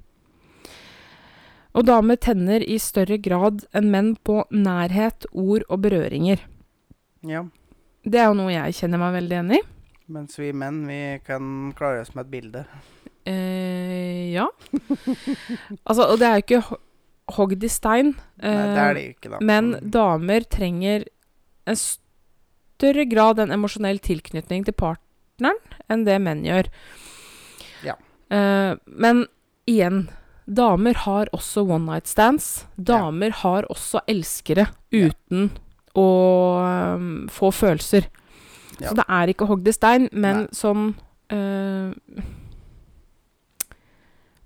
[1.72, 6.42] Og damer tenner i større grad enn menn på nærhet, ord og berøringer.
[7.24, 7.46] Ja.
[8.04, 9.60] Det er jo noe jeg kjenner meg veldig igjen i.
[10.08, 12.64] Mens vi menn, vi kan klare oss med et bilde.
[13.24, 14.48] Eh, ja.
[15.86, 16.80] altså, og det er jo ikke ho-
[17.36, 18.14] hogd i stein.
[18.42, 19.40] Nei, det er eh, det jo ikke, da.
[19.40, 19.90] Men Mm.
[19.94, 21.04] damer trenger
[21.70, 26.66] en større grad en emosjonell tilknytning til partneren enn det menn gjør.
[27.86, 27.94] Ja.
[28.30, 29.26] Eh, men
[29.70, 30.08] igjen,
[30.50, 32.64] damer har også one night stands.
[32.76, 35.08] Damer har også elskere Ja.
[35.08, 35.52] uten
[35.94, 36.04] å
[36.96, 38.06] um, få følelser.
[38.80, 38.88] Ja.
[38.88, 40.48] Så det er ikke hogd i stein, men Nei.
[40.56, 40.94] sånn
[41.32, 41.92] øh,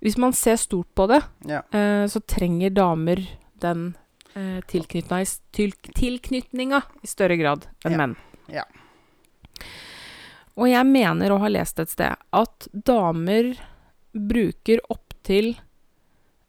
[0.02, 1.62] Hvis man ser stort på det, Ja.
[1.72, 3.16] øh, så trenger damer
[3.60, 3.96] den
[4.36, 7.96] øh, tilknytninga i større grad enn Ja.
[7.98, 8.16] menn.
[8.52, 8.62] Ja.
[10.56, 13.56] Og jeg mener å ha lest et sted at damer
[14.14, 15.56] bruker opptil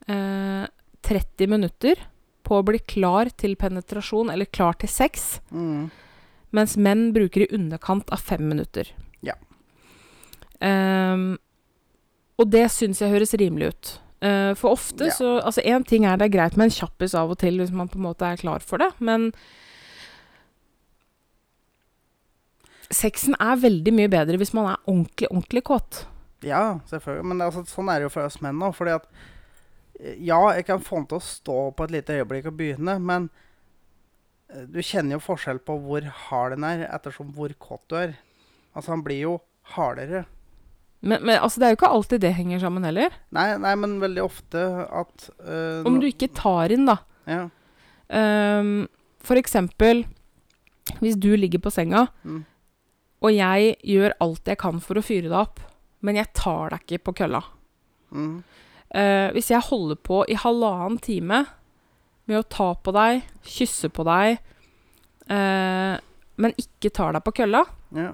[0.07, 0.67] eh,
[1.03, 1.95] 30 minutter
[2.43, 5.89] på å bli klar til penetrasjon, eller klar til sex, Mm.
[6.57, 8.89] Mens menn bruker i underkant av fem minutter.
[9.25, 9.37] Ja.
[10.59, 11.35] Um,
[12.41, 13.93] og det syns jeg høres rimelig ut.
[14.25, 15.13] Uh, for ofte Ja.
[15.13, 17.69] så Altså, én ting er det er greit med en kjappis av og til hvis
[17.71, 19.29] man på en måte er klar for det, men
[22.87, 26.05] Sexen er veldig mye bedre hvis man er ordentlig, ordentlig kåt.
[26.45, 27.25] Ja, selvfølgelig.
[27.27, 28.75] Men altså, sånn er det jo for oss menn òg.
[28.77, 29.07] Fordi at
[29.99, 32.97] eh, Ja, jeg kan få den til å stå på et lite øyeblikk og begynne,
[33.03, 33.29] men
[34.47, 38.17] du kjenner jo forskjell på hvor hard den er, ettersom hvor kåt du er.
[38.73, 39.37] Altså, han blir jo
[39.75, 40.25] hardere.
[41.01, 43.13] Men, men altså, det er jo ikke alltid det henger sammen heller.
[43.35, 46.97] Nei, nei men veldig ofte at uh, Om du ikke tar inn, da.
[47.29, 47.43] Ja.
[48.07, 48.87] Um,
[49.19, 50.05] for eksempel
[51.03, 52.45] hvis du ligger på senga, Mm.
[53.21, 55.59] og jeg gjør alt jeg kan for å fyre deg opp,
[56.01, 57.41] men jeg tar deg ikke på kølla.
[58.15, 58.37] Mm.
[58.95, 61.41] Uh, hvis jeg holder på i halvannen time
[62.27, 64.37] med å ta på deg, kysse på deg,
[65.31, 65.95] eh,
[66.37, 67.63] men ikke tar deg på kølla,
[67.95, 68.11] Ja.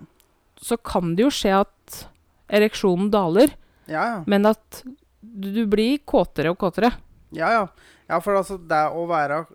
[0.57, 2.03] så kan det jo skje at
[2.49, 3.55] ereksjonen daler,
[3.87, 4.23] Ja, ja.
[4.27, 4.83] men at
[5.21, 6.93] du, du blir kåtere og kåtere.
[7.33, 7.67] Ja, ja.
[8.09, 9.45] Ja, for altså, det å være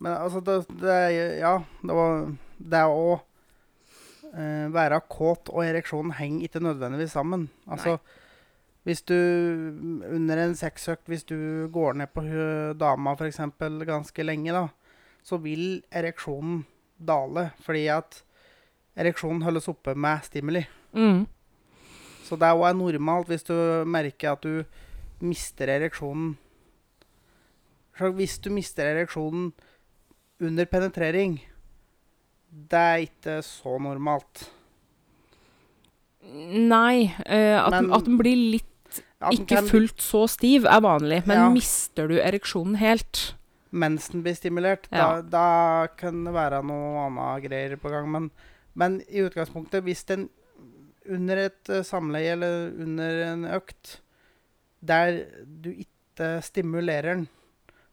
[0.00, 3.20] Men altså, det, det Ja, det var Det å
[4.32, 7.48] eh, være kåt og ereksjon henger ikke nødvendigvis sammen.
[7.68, 7.98] Altså
[8.88, 9.12] Hvis du
[10.08, 12.22] under en sexøkt, hvis du går ned på
[12.80, 13.40] dama f.eks.
[13.84, 14.62] ganske lenge, da,
[15.22, 16.62] så vil ereksjonen
[16.96, 17.50] dale.
[17.60, 18.22] Fordi at
[18.96, 20.64] ereksjonen holdes oppe med stimuli.
[20.96, 21.26] Mm.
[22.24, 23.54] Så det er òg normalt hvis du
[23.88, 24.64] merker at du
[25.24, 26.36] mister ereksjonen
[27.98, 29.52] Så Hvis du mister ereksjonen
[30.40, 31.40] under penetrering,
[32.70, 34.44] det er ikke så normalt.
[36.22, 38.77] Nei, Uh, at, Men- at den blir litt
[39.20, 41.48] Ja, Ikke kan- fullt så stiv er vanlig, men Ja.
[41.50, 43.34] mister du ereksjonen helt
[43.72, 48.06] Mens den blir stimulert, da, da kan det være noe annet greier på gang.
[48.10, 48.30] Men,
[48.74, 50.30] men i utgangspunktet, hvis den
[51.06, 53.98] under et eh, samleie eller under en økt
[54.80, 57.28] der du ikke stimulerer den,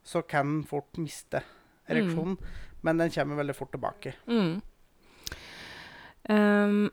[0.03, 1.41] så kan den fort miste
[1.89, 2.37] ereksjonen.
[2.81, 4.13] Men den kommer veldig fort tilbake.
[4.27, 4.61] mm.
[6.29, 6.89] Ehm,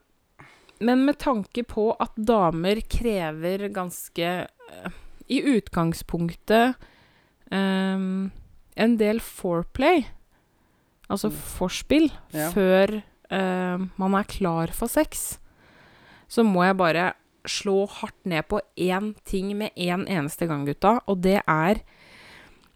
[0.83, 4.91] Men med tanke på at damer krever ganske eh,
[5.31, 6.75] I utgangspunktet
[7.53, 8.31] um,
[8.75, 10.05] en del foreplay,
[11.09, 11.37] altså Mm.
[11.59, 12.51] forspill, Ja.
[12.51, 15.39] før um, man er klar for sex,
[16.29, 17.13] så må jeg bare
[17.47, 21.81] slå hardt ned på én ting med en eneste gang, gutta, og det er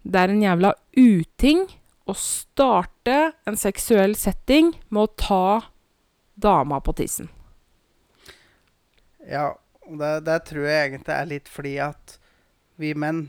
[0.07, 1.65] Det er en jævla uting
[2.07, 5.61] å starte en seksuell setting med å ta
[6.39, 7.27] dama på tissen.
[9.27, 9.49] Ja,
[9.87, 12.17] og det, det tror jeg egentlig er litt fordi at
[12.79, 13.25] vi menn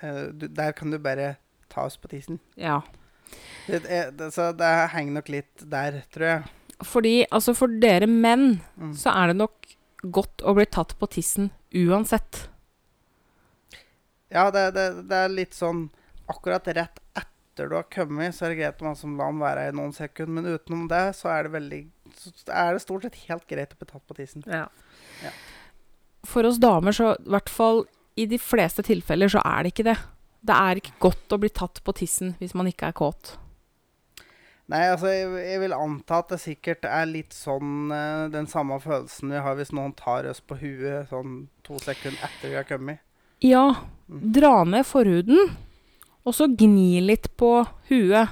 [0.00, 1.36] eh, du, Der kan du bare
[1.72, 2.38] ta oss på tissen.
[2.56, 2.80] Ja.
[3.66, 3.82] Det,
[4.16, 6.44] det, så det henger nok litt der, tror jeg.
[6.86, 8.92] Fordi altså for dere menn Mm.
[8.94, 9.70] så er det nok
[10.12, 12.46] godt å bli tatt på tissen uansett.
[14.28, 14.66] Ja, det,
[15.14, 15.86] er litt sånn
[16.26, 19.68] Akkurat rett etter du har kommet, så er det greit om man som den være
[19.68, 20.42] i noen sekunder.
[20.42, 21.78] Men utenom det, så er det veldig
[22.48, 24.44] er det stort sett helt greit å bli tatt på tissen.
[24.50, 24.66] Ja.
[26.26, 27.84] For oss damer så i hvert fall
[28.18, 29.96] i de fleste tilfeller så er det ikke det.
[30.46, 33.34] Det er ikke godt å bli tatt på tissen hvis man ikke er kåt.
[34.66, 38.80] Nei, altså, jeg, jeg vil anta at det sikkert er litt sånn eh, den samme
[38.82, 42.66] følelsen vi har hvis noen tar oss på huet sånn to sekunder etter vi har
[42.66, 43.02] kommet.
[43.44, 43.68] Ja,
[44.06, 44.20] Mm.
[44.36, 45.48] dra ned forhuden,
[46.22, 47.48] og så gni litt på
[47.88, 48.30] huet.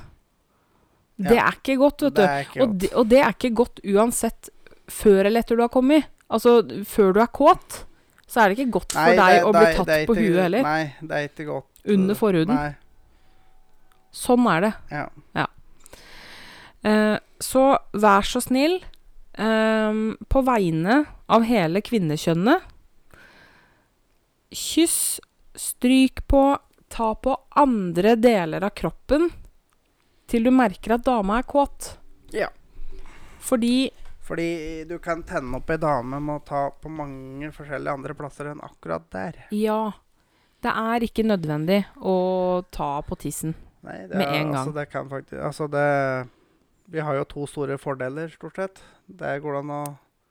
[1.17, 1.47] Det Ja.
[1.47, 2.23] er ikke godt, vet du.
[2.23, 2.79] Er Og godt.
[2.79, 4.49] det, og det er ikke godt uansett
[4.91, 6.05] før eller etter du har kommet.
[6.31, 7.85] Altså, før du er kåt,
[8.27, 10.27] så er det ikke godt for Nei, deg det- å bli tatt er på ikke-
[10.33, 10.63] huet heller.
[10.63, 11.65] Nei, det er ikke godt.
[11.87, 12.55] Under forhuden.
[12.55, 12.75] Nei,
[14.13, 14.75] Sånn er det.
[14.91, 15.47] ja.
[16.85, 18.81] Eh, så vær så snill,
[19.35, 19.93] eh,
[20.29, 22.61] på vegne av hele kvinnekjønnet
[24.53, 25.21] Kyss,
[25.57, 29.31] stryk på, ta på andre deler av kroppen
[30.35, 31.93] til du merker at dama er kåt.
[32.35, 32.49] Ja.
[33.45, 33.91] Fordi
[34.25, 38.49] Fordi du kan tenne opp ei dame med å ta på mange forskjellige andre plasser
[38.51, 39.37] enn akkurat der.
[39.55, 39.93] Ja,
[40.65, 43.53] det er ikke nødvendig å ta på tissen.
[43.85, 44.57] Nei, det, Med er- en gang.
[44.63, 46.29] Altså, det kan faktisk Altså, det
[46.91, 48.81] Vi har jo to store fordeler, stort sett.
[49.07, 49.83] Det går an å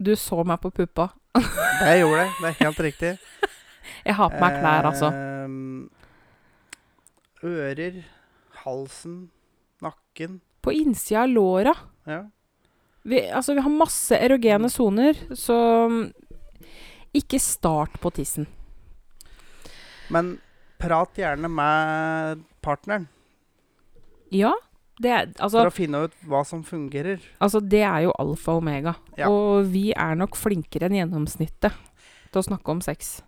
[0.02, 1.12] Du så meg på puppa.
[1.80, 2.32] Det gjorde det.
[2.42, 3.14] Det er helt riktig.
[4.06, 5.10] Jeg har på meg klær, altså.
[5.14, 5.90] Ehm,
[7.44, 8.04] ører,
[8.64, 9.30] halsen,
[10.14, 10.40] nakken.
[10.62, 11.74] På innsida av låra.
[12.06, 12.30] Ja.
[13.04, 15.56] Vi, altså, vi har masse erogene soner, så
[15.90, 16.14] mm,
[17.14, 18.46] ikke start på tissen.
[20.10, 20.38] Men
[20.80, 23.08] prat gjerne med partneren
[24.32, 24.52] Ja,
[25.00, 27.20] det er, altså, for å finne ut hva som fungerer.
[27.40, 28.96] altså det er jo alfa og omega.
[29.18, 29.30] Ja.
[29.30, 31.74] Og vi er nok flinkere enn gjennomsnittet
[32.32, 33.22] til å snakke om sex.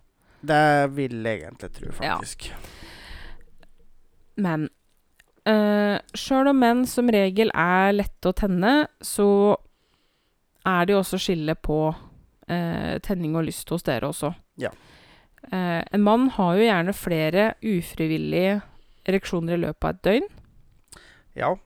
[0.46, 2.16] Det vil jeg egentlig tro, Ja.
[2.16, 2.50] faktisk.
[4.36, 4.68] Men
[5.48, 9.28] uh, sjøl om menn som regel er lette å tenne, så
[10.66, 14.32] er det jo også skille på uh, tenning og lyst hos dere også.
[14.60, 14.72] Ja.
[15.46, 18.60] Uh, en mann har jo gjerne flere ufrivillige
[19.06, 20.30] ereksjoner i løpet av et døgn.
[21.38, 21.56] Ja.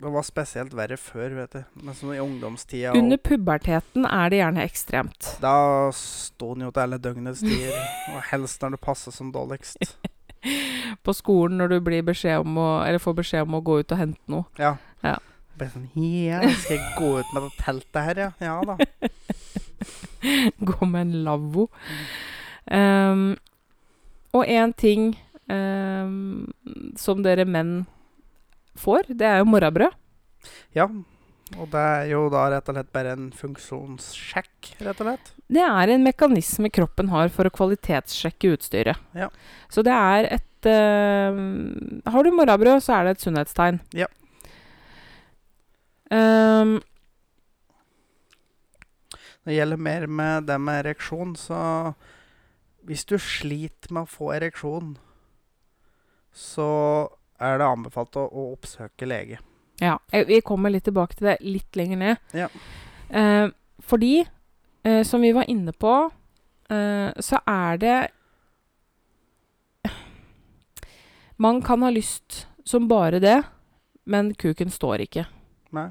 [0.00, 1.64] Det var spesielt verre før, vet du.
[1.84, 5.34] Men sånn i ungdomstida Under puberteten er det gjerne ekstremt.
[5.42, 7.76] Da sto den jo til alle døgnets tider.
[8.14, 9.76] og helst når det passer som dårligst.
[11.04, 13.94] På skolen når du blir beskjed om å, eller får beskjed om å gå ut
[13.94, 14.48] og hente noe.
[14.60, 14.76] Ja.
[15.04, 15.16] Ja.
[15.60, 18.30] Bare sånn Ja, skal jeg gå ut med det teltet her, ja?
[18.40, 18.76] Ja da.
[20.70, 21.66] Gå med en lavvo.
[22.70, 23.34] Um,
[24.36, 25.14] og én ting
[25.50, 26.50] um,
[27.00, 27.86] som dere menn
[28.78, 29.96] får, det er jo morrabrød.
[30.76, 30.86] Ja.
[31.58, 35.32] Og det er jo da rett og slett bare en funksjonssjekk, rett og slett.
[35.50, 39.00] Det er en mekanisme kroppen har for å kvalitetssjekke utstyret.
[39.18, 39.30] Ja.
[39.72, 41.40] Så det er et uh,
[42.12, 43.82] Har du morrabrød, så er det et sunnhetstegn.
[43.96, 44.06] Ja.
[46.10, 46.78] Um,
[49.40, 51.92] Når det gjelder mer med det med ereksjon, så
[52.86, 54.96] Hvis du sliter med å få ereksjon,
[56.32, 56.70] så
[57.40, 59.38] er det anbefalt å, å oppsøke lege.
[59.80, 62.16] Ja, jeg- vi kommer litt tilbake til det litt lenger ned.
[62.34, 62.48] Ja.
[63.10, 63.48] Eh,
[63.80, 64.26] fordi,
[64.84, 66.10] eh, som vi var inne på,
[66.70, 68.10] eh, så er det
[71.36, 73.42] Man kan ha lyst som bare det,
[74.04, 75.26] men kuken står ikke.
[75.72, 75.86] Nei.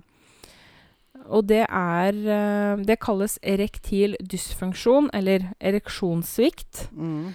[1.29, 6.89] Og det er eh, Det kalles erektil dysfunksjon, eller ereksjonssvikt.
[6.93, 7.33] Mm.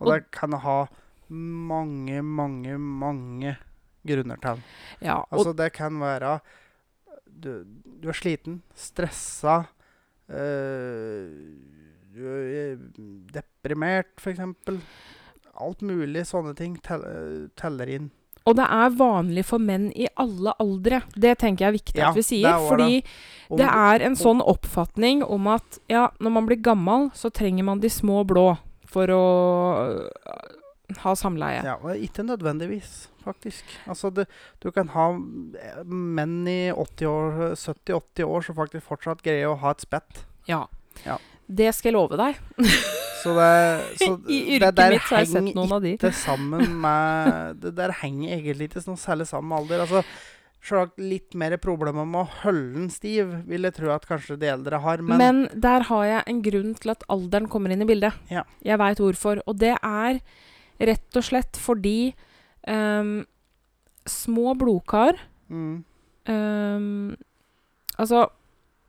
[0.00, 0.86] Og Og- det kan ha
[1.28, 3.56] mange, mange, mange
[4.06, 4.62] grunner til.
[5.02, 6.40] Ja, Altså, det kan være
[7.28, 7.64] Du,
[8.02, 9.64] du er sliten, stressa,
[10.28, 11.28] øh,
[12.14, 12.76] du er
[13.32, 14.40] deprimert, f.eks.
[15.58, 17.04] Alt mulig sånne ting tel,
[17.58, 18.10] teller inn.
[18.48, 21.02] Og det er vanlig for menn i alle aldre.
[21.14, 22.48] Det tenker jeg er viktig Ja, at vi sier.
[22.48, 26.62] det fordi fordi Om det er en sånn oppfatning om at ja, når man blir
[26.64, 28.56] gammel, så trenger man de små blå
[28.88, 29.24] for å
[31.02, 31.62] ha samleie.
[31.66, 33.64] Ja, og ikke nødvendigvis, faktisk.
[33.86, 34.26] Altså, det,
[34.62, 39.58] du kan ha eh, menn i 80 år, 70-80 år som faktisk fortsatt greier å
[39.60, 40.24] ha et spett.
[40.48, 40.64] Ja.
[41.04, 41.18] Ja.
[41.48, 42.40] Det skal jeg love deg.
[43.18, 43.54] Så det,
[43.98, 45.96] så I yrket der mitt så har jeg sett noen av de.
[46.70, 49.82] med Det der henger egentlig ikke noe særlig sammen med alder.
[49.88, 50.04] Altså,
[50.58, 54.50] Sjølsagt litt mer problemer med å holde den stiv, vil jeg tro at kanskje de
[54.50, 55.02] eldre har.
[55.06, 58.18] Men, Men, der har jeg en grunn til at alderen kommer inn i bildet.
[58.30, 58.42] Ja.
[58.66, 59.42] Jeg veit hvorfor.
[59.46, 60.18] Og det er
[60.78, 62.12] rett og slett fordi
[62.68, 63.22] um,
[64.08, 65.18] små blodkar
[65.50, 65.74] mm,
[66.30, 67.16] um,
[67.96, 68.28] altså,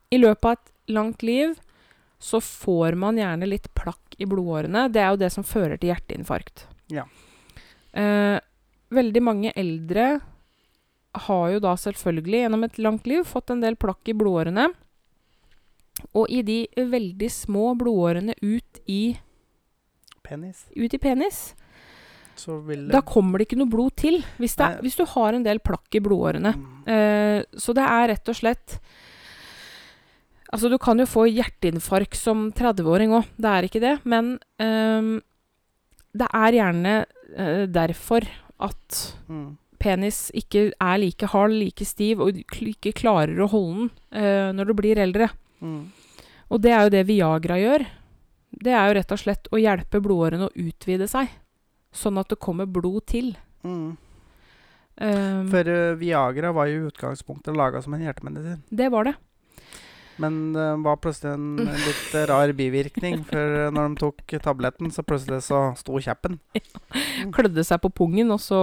[0.10, 1.58] i løpet av et langt liv
[2.20, 4.90] så får man gjerne litt plakk i blodårene.
[4.92, 6.66] Det er jo det som fører til hjerteinfarkt.
[6.92, 7.06] Ja.
[7.96, 8.38] Uh,
[8.92, 10.20] veldig mange eldre
[11.30, 14.68] har jo da selvfølgelig gjennom et langt liv fått en del plakk i blodårene.
[16.16, 19.18] Og i de veldig små blodårene ut i,
[20.24, 21.42] penis, ut i penis,
[22.40, 24.22] så vil da kommer det ikke noe blod til.
[24.40, 26.56] Hvis, det, er- hvis du har en del plakk i blodårene.
[26.56, 28.80] Mm, Eh, så det er rett og slett
[30.50, 33.92] Altså, du kan jo få hjerteinfarkt som 30-åring òg, det er ikke det.
[34.10, 35.12] Men ehm,
[36.18, 36.94] det er gjerne
[37.38, 38.26] eh, derfor
[38.66, 38.98] at
[39.30, 44.50] mm, penis ikke er like hard, like stiv, og ikke klarer å holde den eh,
[44.58, 45.30] når du blir eldre.
[45.62, 45.82] mm.
[46.50, 47.84] Og det er jo det Viagra gjør.
[48.66, 51.30] Det er jo rett og slett å hjelpe blodårene å utvide seg,
[51.96, 53.34] sånn at det kommer blod til.
[53.64, 53.98] Mm.
[55.00, 58.64] Um, For uh, Viagra var jo i utgangspunktet laga som en hjertemedisin.
[58.70, 59.16] det var det.
[60.20, 63.22] Men det var plutselig en litt rar bivirkning.
[63.30, 66.36] For eh, når de tok tabletten, så plutselig så sto kjeppen.
[67.32, 68.60] Klødde seg på pungen, og så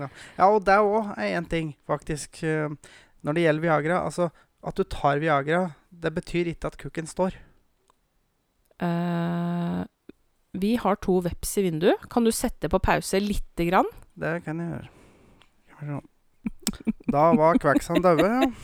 [0.00, 2.40] Ja, og det òg er én ting, faktisk.
[2.42, 2.72] eh,
[3.20, 3.98] Når det gjelder Viagra.
[4.08, 4.30] Altså,
[4.64, 7.36] at du tar Viagra, det betyr ikke at kukken står.
[8.80, 9.84] Eh,
[10.62, 12.06] vi har to veps i vinduet.
[12.10, 13.88] Kan du sette på pause lite grann?
[14.18, 16.00] Det kan jeg gjøre.
[17.08, 18.50] Da var kveksene daue, ja.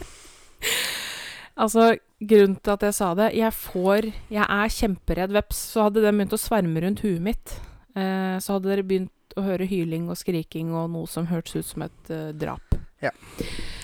[1.55, 5.61] Altså, grunnen til at jeg sa det Jeg får Jeg er kjemperedd veps.
[5.71, 7.53] Så hadde den begynt å sverme rundt huet mitt,
[7.95, 11.69] eh, så hadde dere begynt å høre hyling og skriking og noe som hørtes ut
[11.69, 12.75] som et eh, drap.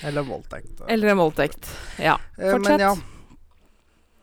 [0.03, 0.83] Eller voldtekt.
[0.89, 1.67] Eller en voldtekt.
[2.01, 2.17] Ja.
[2.37, 2.71] Eh, fortsett.
[2.71, 2.93] Men ja.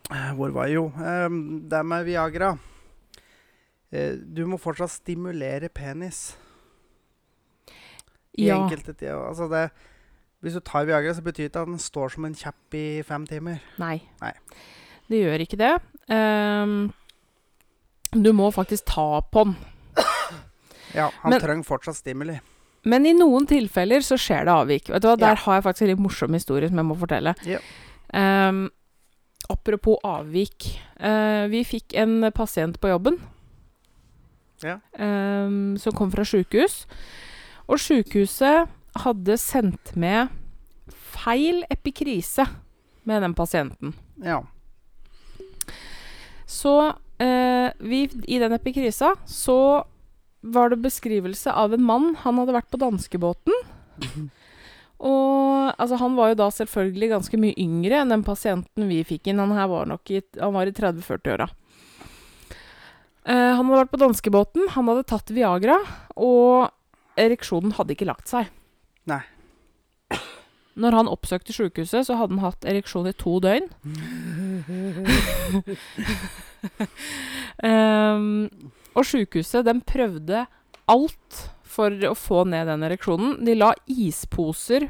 [0.09, 0.87] Eh, Hvor var jeg jo?
[0.97, 1.29] Eh,
[1.73, 2.53] det med Viagra.
[3.91, 6.35] Eh, du må fortsatt stimulere penis.
[8.37, 8.59] I ja.
[8.61, 9.17] enkelte tider.
[9.27, 9.65] Altså det,
[10.43, 12.85] hvis du tar Viagra, så betyr det ikke at den står som en kjepp i
[13.07, 13.63] fem timer.
[13.81, 13.97] Nei.
[14.21, 14.33] Nei.
[15.09, 15.73] Det gjør ikke det.
[16.13, 16.91] Um,
[18.13, 19.57] Du må faktisk ta på den.
[20.95, 22.39] Ja, han Men- trenger fortsatt stimuli.
[22.89, 24.87] Men i noen tilfeller så skjer det avvik.
[24.89, 25.41] Vet du hva, Der Ja.
[25.43, 27.35] har jeg faktisk en litt morsom historie som jeg må fortelle.
[27.45, 27.59] Ja.
[28.13, 28.71] Um,
[29.49, 30.79] apropos avvik.
[30.97, 33.19] Uh, vi fikk en pasient på jobben
[34.63, 34.79] Ja.
[34.99, 36.83] um, som kom fra sjukehus.
[37.69, 38.69] Og sjukehuset
[39.03, 40.31] hadde sendt med
[40.89, 42.47] feil epikrise
[43.07, 43.93] med den pasienten.
[44.23, 44.41] Ja.
[46.49, 49.85] Så uh, vi, i den epikrisa så
[50.41, 52.13] var det beskrivelse av en mann.
[52.23, 53.63] Han hadde vært på danskebåten.
[54.99, 59.29] Og altså, han var jo da selvfølgelig ganske mye yngre enn den pasienten vi fikk
[59.29, 59.39] inn.
[59.39, 61.47] Han her var nok i, han var i 30-40-åra.
[63.27, 65.79] Eh, han hadde vært på danskebåten, han hadde tatt Viagra,
[66.15, 66.69] og
[67.19, 68.47] ereksjonen hadde ikke lagt seg.
[69.09, 69.21] Nei.
[70.79, 73.67] Når han oppsøkte sjukehuset, så hadde han hatt ereksjon i to døgn.
[77.67, 78.47] um,
[78.97, 80.45] og sjukehuset, de prøvde
[80.89, 83.35] alt for å få ned den ereksjonen.
[83.45, 84.87] De la isposer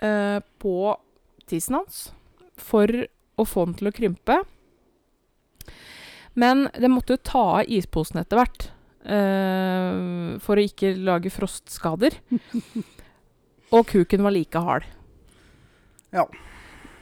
[0.00, 0.76] uh, på
[1.46, 2.06] tissen hans
[2.56, 2.88] for
[3.36, 4.40] å få den til å krympe.
[6.36, 8.70] Men de måtte jo ta av isposen etter hvert
[9.06, 12.16] Uh, for å ikke lage frostskader.
[13.74, 14.86] Og kuken var like hard.
[16.14, 16.24] Ja.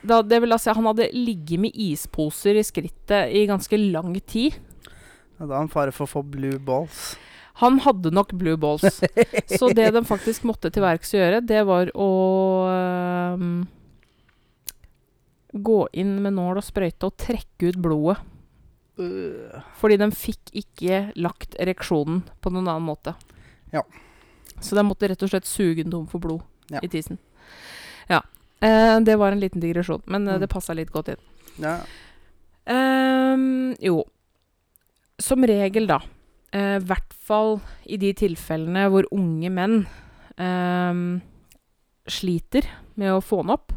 [0.05, 4.18] Da, det vil da at han hadde ligget med isposer i skrittet i ganske lang
[4.20, 4.59] tid.
[5.39, 7.14] Da er han fare for å få blue balls.
[7.62, 9.01] Han hadde nok blue balls.
[9.59, 12.11] Så det de faktisk måtte til verks gjøre, det var å
[13.39, 13.64] um,
[15.55, 18.20] gå inn med nål og sprøyte og trekke ut blodet.
[18.99, 19.62] Øh.
[19.80, 23.14] Fordi de fikk ikke lagt ereksjonen på noen annen måte.
[23.72, 23.82] Ja.
[24.61, 26.78] Så de måtte rett og slett suge den tom for blod Ja.
[26.82, 27.18] i tissen.
[28.09, 28.20] Ja.
[28.62, 30.40] Eh, det var en liten digresjon, men eh, Mm.
[30.40, 31.22] det passa litt godt inn.
[31.59, 31.80] Ja.
[32.66, 34.05] Ehm, jo.
[35.18, 35.99] Som regel, da.
[36.55, 39.86] I hvert fall i de tilfellene hvor unge menn
[40.38, 41.20] eh,
[42.07, 42.62] sliter
[42.97, 43.72] med å få den opp,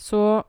[0.00, 0.42] så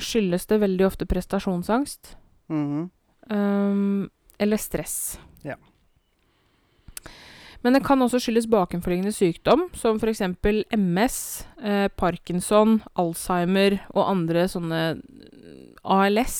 [0.00, 2.16] skyldes det veldig ofte prestasjonsangst.
[2.48, 2.82] Mhm.
[2.82, 2.90] ehm,
[3.26, 5.16] eller stress.
[5.42, 5.56] Ja.
[7.66, 10.22] Men det kan også skyldes bakenforliggende sykdom, som f.eks.
[10.76, 11.16] MS,
[11.58, 14.82] eh, Parkinson, Alzheimer og andre sånne
[15.82, 16.36] ALS.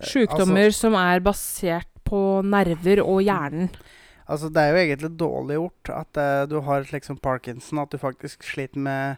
[0.00, 3.68] Sykdommer Sykdommer som er basert på nerver og hjernen.
[4.30, 7.98] Altså, det er jo egentlig dårlig gjort at eh, du har liksom Parkinson, at du
[7.98, 9.16] faktisk sliter med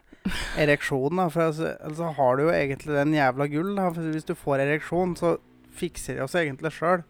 [0.57, 1.15] ereksjon.
[1.19, 1.27] Da.
[1.29, 3.75] For altså, altså har du jo egentlig den jævla gull.
[3.77, 3.89] Da.
[3.93, 5.35] Hvis du får ereksjon, så
[5.75, 7.03] fikser det oss egentlig sjøl.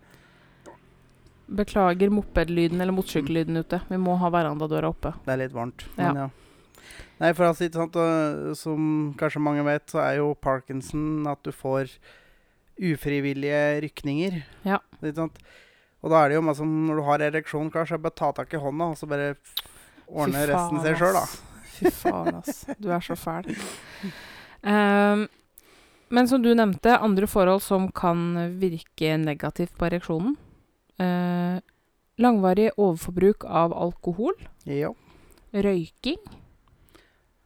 [1.54, 3.82] Beklager mopedlyden eller motorsykkellyden ute.
[3.90, 5.14] Vi må ha verandadøra oppe.
[5.26, 5.86] Det er litt varmt.
[6.00, 6.30] Men ja.
[7.22, 8.88] Nei, for altså, ikke sant, og, som
[9.20, 11.94] kanskje mange vet, så er jo Parkinson at du får
[12.82, 14.42] ufrivillige rykninger.
[14.68, 14.80] Ja.
[15.00, 15.38] Ikke sant?
[16.04, 18.52] Og da er det jo masse som når du har ereksjon, kanskje bare ta tak
[18.56, 19.36] i hånda, og så bare
[20.10, 21.24] ordne Fy resten seg sjøl, da.
[21.78, 22.64] Fy faen, ass.
[22.82, 23.52] Du er så fæl.
[24.64, 25.26] Ehm,
[26.14, 30.36] men som du nevnte, andre forhold som kan virke negativt på ereksjonen.
[31.02, 31.58] Eh,
[32.22, 34.38] langvarig overforbruk av alkohol.
[34.70, 34.94] Ja.
[35.54, 36.22] Røyking.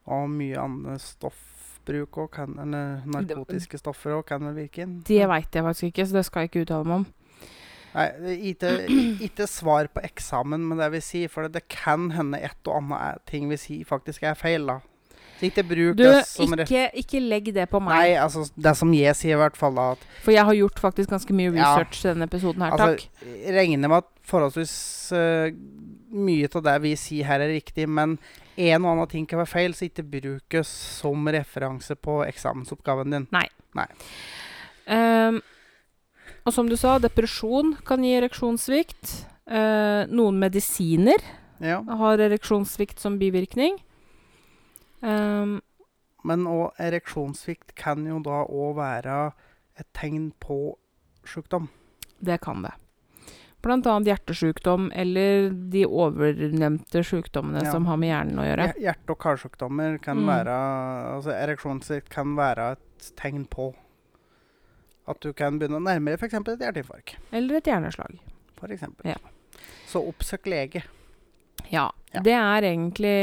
[0.07, 4.99] Og mye annet stoffbruk og kan Eller narkotiske stoffer òg kan vel virke inn.
[5.07, 7.07] Det veit jeg faktisk ikke, så det skal jeg ikke uttale meg om.
[7.97, 8.71] Nei, ikke,
[9.25, 13.23] ikke svar på eksamen, men det vil si, for det kan hende et og annet
[13.29, 14.81] ting vi sier faktisk er feil, da.
[15.45, 17.93] Ikke bruk Du, det som ikke, ikke legg det på meg.
[17.93, 19.91] Nei, altså, det som jeg sier i hvert fall, da,
[20.23, 21.75] For jeg har gjort faktisk ganske mye Ja.
[21.75, 23.53] research til denne episoden her, Altså, takk.
[23.53, 24.73] regner med at forholdsvis
[25.13, 25.51] uh,
[26.11, 28.17] mye av det vi sier her, er riktig, men
[28.57, 33.27] en og annen ting kan være feil, så ikke brukes som referanse på eksamensoppgaven din.
[34.87, 35.41] Ehm,
[36.47, 39.25] og som du sa, depresjon kan gi ereksjonssvikt.
[39.47, 41.21] Uh, noen medisiner
[41.63, 43.77] Ja, har ereksjonssvikt som bivirkning.
[45.03, 45.59] Ehm,
[46.23, 49.31] Men òg ereksjonssvikt kan jo da òg være
[49.79, 50.75] et tegn på
[51.23, 51.69] sjukdom.
[52.21, 52.71] det kan det.
[53.61, 57.71] Blant annet hjertesykdom eller de overnevnte sykdommene Ja.
[57.71, 58.73] som har med hjernen å gjøre.
[58.73, 60.25] Hjer- Hjerte- og karsykdommer kan Mm.
[60.25, 63.73] være Altså ereksjonssvikt kan være et tegn på
[65.07, 66.33] at du kan begynne å nærme deg f.eks.
[66.33, 67.15] et hjerteinfarkt.
[67.31, 68.19] Eller et hjerneslag.
[68.57, 69.05] For eksempel.
[69.05, 69.15] Ja.
[69.87, 70.83] Så oppsøk lege.
[71.71, 71.89] Ja.
[72.13, 72.21] Ja.
[72.21, 73.17] Det er egentlig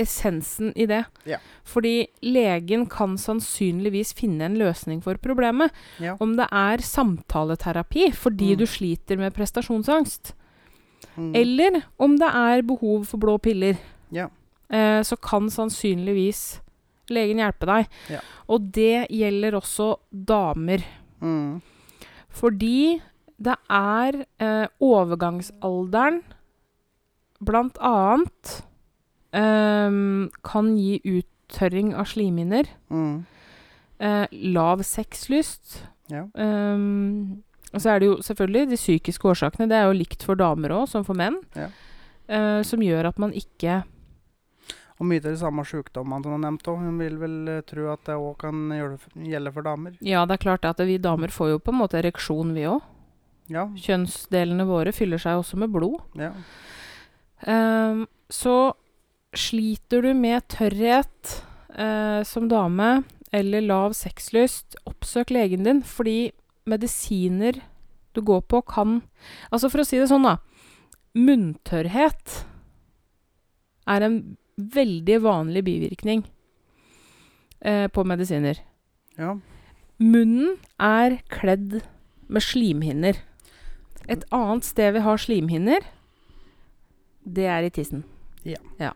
[0.00, 1.04] essensen i det.
[1.28, 1.38] Ja.
[1.64, 5.70] Fordi legen kan sannsynligvis finne en løsning for problemet.
[6.00, 6.16] Ja.
[6.20, 8.58] Om det er samtaleterapi fordi Mm.
[8.58, 10.32] du sliter med prestasjonsangst,
[11.16, 11.34] Mm.
[11.34, 13.76] eller om det er behov for blå piller,
[14.12, 14.28] Ja.
[14.70, 16.60] eh, så kan sannsynligvis
[17.10, 17.88] legen hjelpe deg.
[18.08, 18.20] Ja.
[18.48, 20.84] Og det gjelder også damer.
[21.20, 21.60] Mm.
[22.28, 23.00] Fordi
[23.40, 26.22] det er eh, overgangsalderen
[27.42, 28.62] blant annet
[29.36, 32.68] ehm, kan gi uttørring av slimhinner.
[32.90, 33.26] Mm.
[34.00, 35.82] Uh, lav sexlyst.
[36.10, 36.24] Ja.
[36.34, 39.68] Um, og så er det jo selvfølgelig de psykiske årsakene.
[39.70, 41.38] Det er jo likt for damer òg som for menn.
[41.54, 41.68] Ja.
[42.30, 43.82] Uh, som gjør at man ikke
[45.00, 46.82] Og mye av de samme sykdommene som du har nevnt òg.
[46.84, 49.94] Hun vil vel uh, tro at det òg kan gjelde for damer.
[50.04, 52.82] Ja, det er klart at vi damer får jo på en måte ereksjon, vi òg.
[53.50, 53.66] Ja.
[53.74, 56.00] Kjønnsdelene våre fyller seg også med blod.
[56.18, 56.34] ja.
[57.40, 58.74] Um, så
[59.36, 61.34] sliter du med tørrhet
[61.76, 66.32] eh, som dame eller lav sexlyst, oppsøk legen din, fordi
[66.66, 67.60] medisiner
[68.14, 69.02] du går på, kan
[69.52, 70.38] Altså, for å si det sånn, da.
[71.14, 72.40] Munntørrhet
[73.90, 74.18] er en
[74.60, 76.24] veldig vanlig bivirkning
[77.60, 78.60] eh, på medisiner.
[79.18, 79.38] ja.
[80.00, 81.82] Munnen er kledd
[82.24, 83.18] med slimhinner.
[84.08, 85.84] Et annet sted vi har slimhinner,
[87.20, 88.06] det er i tissen.
[88.80, 88.94] Ja.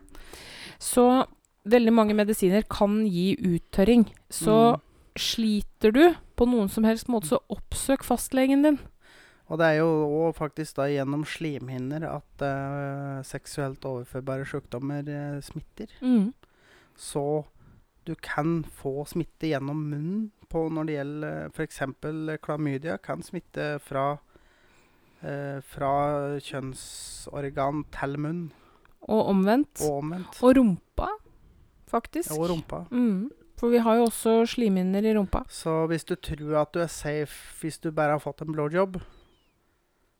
[0.79, 1.25] Så
[1.65, 4.07] veldig mange medisiner kan gi uttørring.
[4.29, 4.81] Så Mm.
[5.17, 8.79] sliter du på noen som helst måte, så oppsøk fastlegen din.
[9.47, 15.87] Og det er jo faktisk da gjennom slimhinner at uh, seksuelt overførbare sykdommer uh, smitter.
[16.97, 17.45] Så
[18.05, 21.79] du kan få smitte gjennom munnen på når det gjelder f.eks.
[22.41, 22.97] klamydia.
[23.01, 24.17] Kan smitte fra,
[25.21, 28.43] eh, fra kjønnsorgan til munn,
[29.07, 29.81] Og omvendt.
[29.81, 30.39] og omvendt.
[30.43, 31.07] Og rumpa,
[31.87, 32.31] faktisk.
[32.31, 32.83] Og rumpa.
[32.91, 33.29] Mm.
[33.57, 35.43] For vi har jo også slimhinner i rumpa.
[35.49, 38.97] Så hvis du tror at du er safe hvis du bare har fått en blowjob,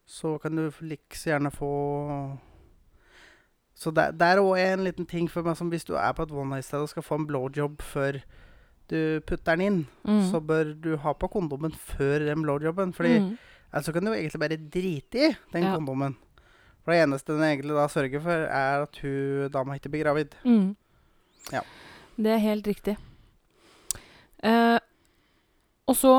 [0.07, 2.37] så kan du like så gjerne få
[3.75, 6.23] Så der, der også er en liten ting for meg som hvis du er på
[6.23, 8.21] et one night sted og skal få en blowjob før
[8.89, 10.21] du putter den inn, Mm.
[10.31, 12.93] så bør du ha på kondomen før den blowjobben.
[12.93, 13.25] Fordi Mm.
[13.25, 13.37] ellers
[13.73, 15.75] altså kan du jo egentlig bare drite i den Ja.
[15.75, 16.15] kondomen.
[16.85, 20.37] For det eneste den egentlig da sørger for, er at hun dama ikke blir gravid.
[20.45, 20.75] Mm.
[21.51, 21.63] Ja.
[22.15, 22.95] Det er helt riktig.
[24.45, 24.77] Eh,
[25.89, 26.15] og så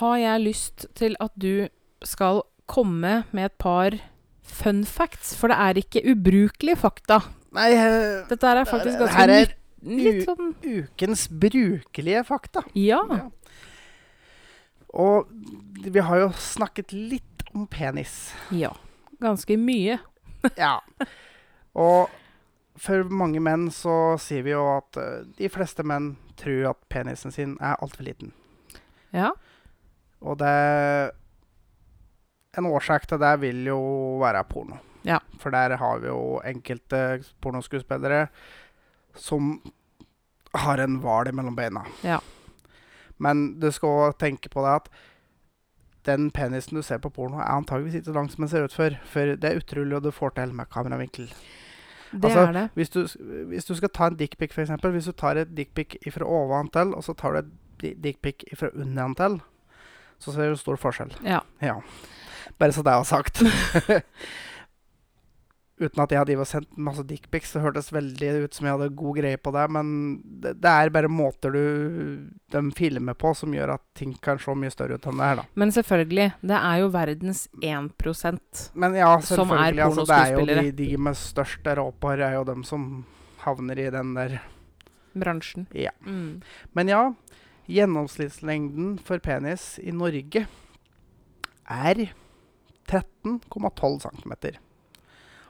[0.00, 1.68] har jeg lyst til at du
[2.04, 3.94] skal komme med et par
[4.46, 7.20] fun facts, for det er ikke ubrukelige fakta.
[7.56, 9.54] Nei, uh, Dette er faktisk ganske her er
[9.86, 12.64] litt sånn ukens brukelige fakta.
[12.74, 13.02] Ja.
[13.12, 13.28] Ja.
[14.96, 15.30] Og
[15.84, 18.32] vi har jo snakket litt om penis.
[18.54, 18.72] Ja.
[19.22, 19.98] Ganske mye.
[20.54, 20.76] Ja.
[21.74, 22.12] Og
[22.78, 27.34] for mange menn så sier vi jo at eh, de fleste menn tror at penisen
[27.34, 28.30] sin er altfor liten.
[29.16, 29.32] Ja.
[30.20, 31.12] Og det
[32.56, 33.80] En årsak til det vil jo
[34.22, 34.78] være porno.
[35.04, 35.18] Ja.
[35.42, 38.28] For der har vi jo enkelte pornoskuespillere
[39.16, 39.58] som
[40.56, 41.82] har en hval mellom beina.
[42.00, 42.20] Ja.
[43.18, 44.88] Men du skal også tenke på det at
[46.06, 48.74] den penisen du ser på porno, er antageligvis ikke så lang som den ser ut
[48.74, 48.96] for.
[49.12, 51.28] For det er utrolig hva du får til med kameravinkel.
[52.12, 52.64] Det Altså, er det.
[52.78, 53.00] Hvis du,
[53.50, 54.70] hvis du skal ta en dickpic, f.eks.
[54.80, 57.50] Hvis du tar et dickpic fra oventil, og så tar du et
[57.82, 59.40] di- dickpic fra undertil,
[60.22, 61.12] så ser du stor forskjell.
[61.26, 61.40] Ja.
[61.60, 61.74] Ja.
[62.58, 63.42] Bare så det er sagt.
[65.76, 69.18] Uten at jeg hadde sendt masse dickpics, så hørtes veldig ut som jeg hadde god
[69.18, 69.64] greie på det.
[69.76, 69.90] Men
[70.24, 71.64] det, det er bare måter du
[72.54, 75.42] de filmer på som gjør at ting kan se mye større ut enn det her,
[75.42, 75.46] da.
[75.60, 77.92] Men selvfølgelig, det er jo verdens 1
[78.72, 79.84] Men ja, Som er selvfølgelig.
[79.84, 80.76] Altså, det er jo de, pornoskuespillere.
[80.80, 82.90] de med størst råpar er jo dem som
[83.44, 84.40] havner i den der
[85.16, 85.66] bransjen.
[85.76, 85.92] Ja.
[86.06, 86.42] Mm.
[86.72, 87.02] Men ja,
[87.68, 90.46] gjennomsnittslengden for penis i Norge
[91.66, 92.06] er
[92.86, 94.32] 13,12 cm.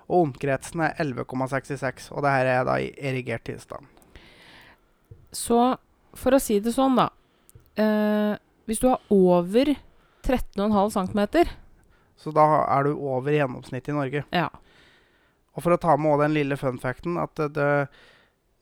[0.06, 3.86] Og omkretsen er 11,66, og det her er da i erigert tilstand.
[5.34, 5.58] Så
[6.16, 7.10] for å si det sånn, da.
[7.76, 8.34] Eh,
[8.66, 9.74] hvis du har over
[10.26, 11.50] 13,5 cm
[12.16, 14.22] Så da er du over gjennomsnittet i Norge.
[14.34, 14.48] Ja.
[15.54, 17.68] Og for å ta med den lille funfacten at det, det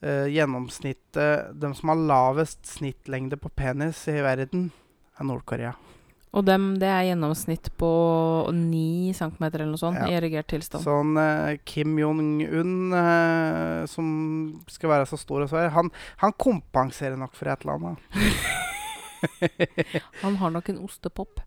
[0.02, 4.70] eh, gjennomsnittet De som har lavest snittlengde på penis i verden,
[5.18, 5.74] er Nord-Korea.
[6.34, 7.88] Og dem, det er gjennomsnitt på
[8.50, 10.08] 9 cm eller noe sånt Ja.
[10.10, 10.82] i erigert tilstand.
[10.82, 14.08] Sånn eh, Kim Jong-un, eh, som
[14.66, 15.92] skal være så stor og svær, han,
[16.24, 18.02] han kompenserer nok for et eller annet.
[20.20, 21.38] Han har nok en ostepop.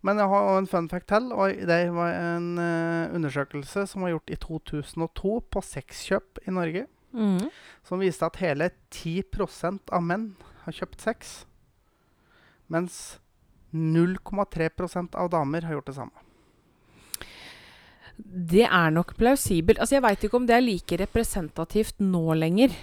[0.00, 1.26] Men jeg har en fun fact til.
[1.34, 6.86] og Det var en eh, undersøkelse som var gjort i 2002 på sexkjøp i Norge.
[7.12, 7.50] Mm.
[7.84, 10.30] Som viste at hele 10% av menn
[10.64, 11.34] har kjøpt sex.
[12.72, 13.18] Mens
[13.74, 16.24] 0,3% av damer har gjort det samme.
[18.18, 19.78] Det er nok plausibelt.
[19.78, 22.74] Altså, jeg veit ikke om det er like representativt nå lenger.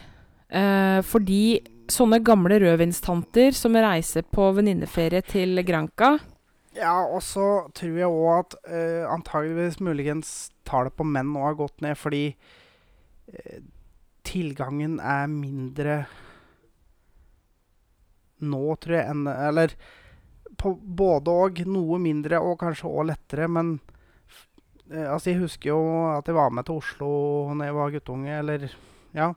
[0.48, 1.60] Eh, fordi
[1.92, 6.16] sånne gamle rødvinstanter som reiser på venninneferie til Granca.
[6.76, 10.34] Ja, og så tror jeg òg at eh, antageligvis muligens
[10.68, 12.26] tallet på menn nå har gått ned fordi
[13.32, 13.62] eh,
[14.28, 16.00] tilgangen er mindre
[18.44, 19.76] nå, tror jeg, enn Eller
[20.58, 21.62] på både og.
[21.68, 23.80] Noe mindre og kanskje òg lettere, men
[24.92, 25.80] eh, Altså, jeg husker jo
[26.16, 27.10] at jeg var med til Oslo
[27.58, 28.70] da jeg var guttunge, eller
[29.16, 29.34] Ja.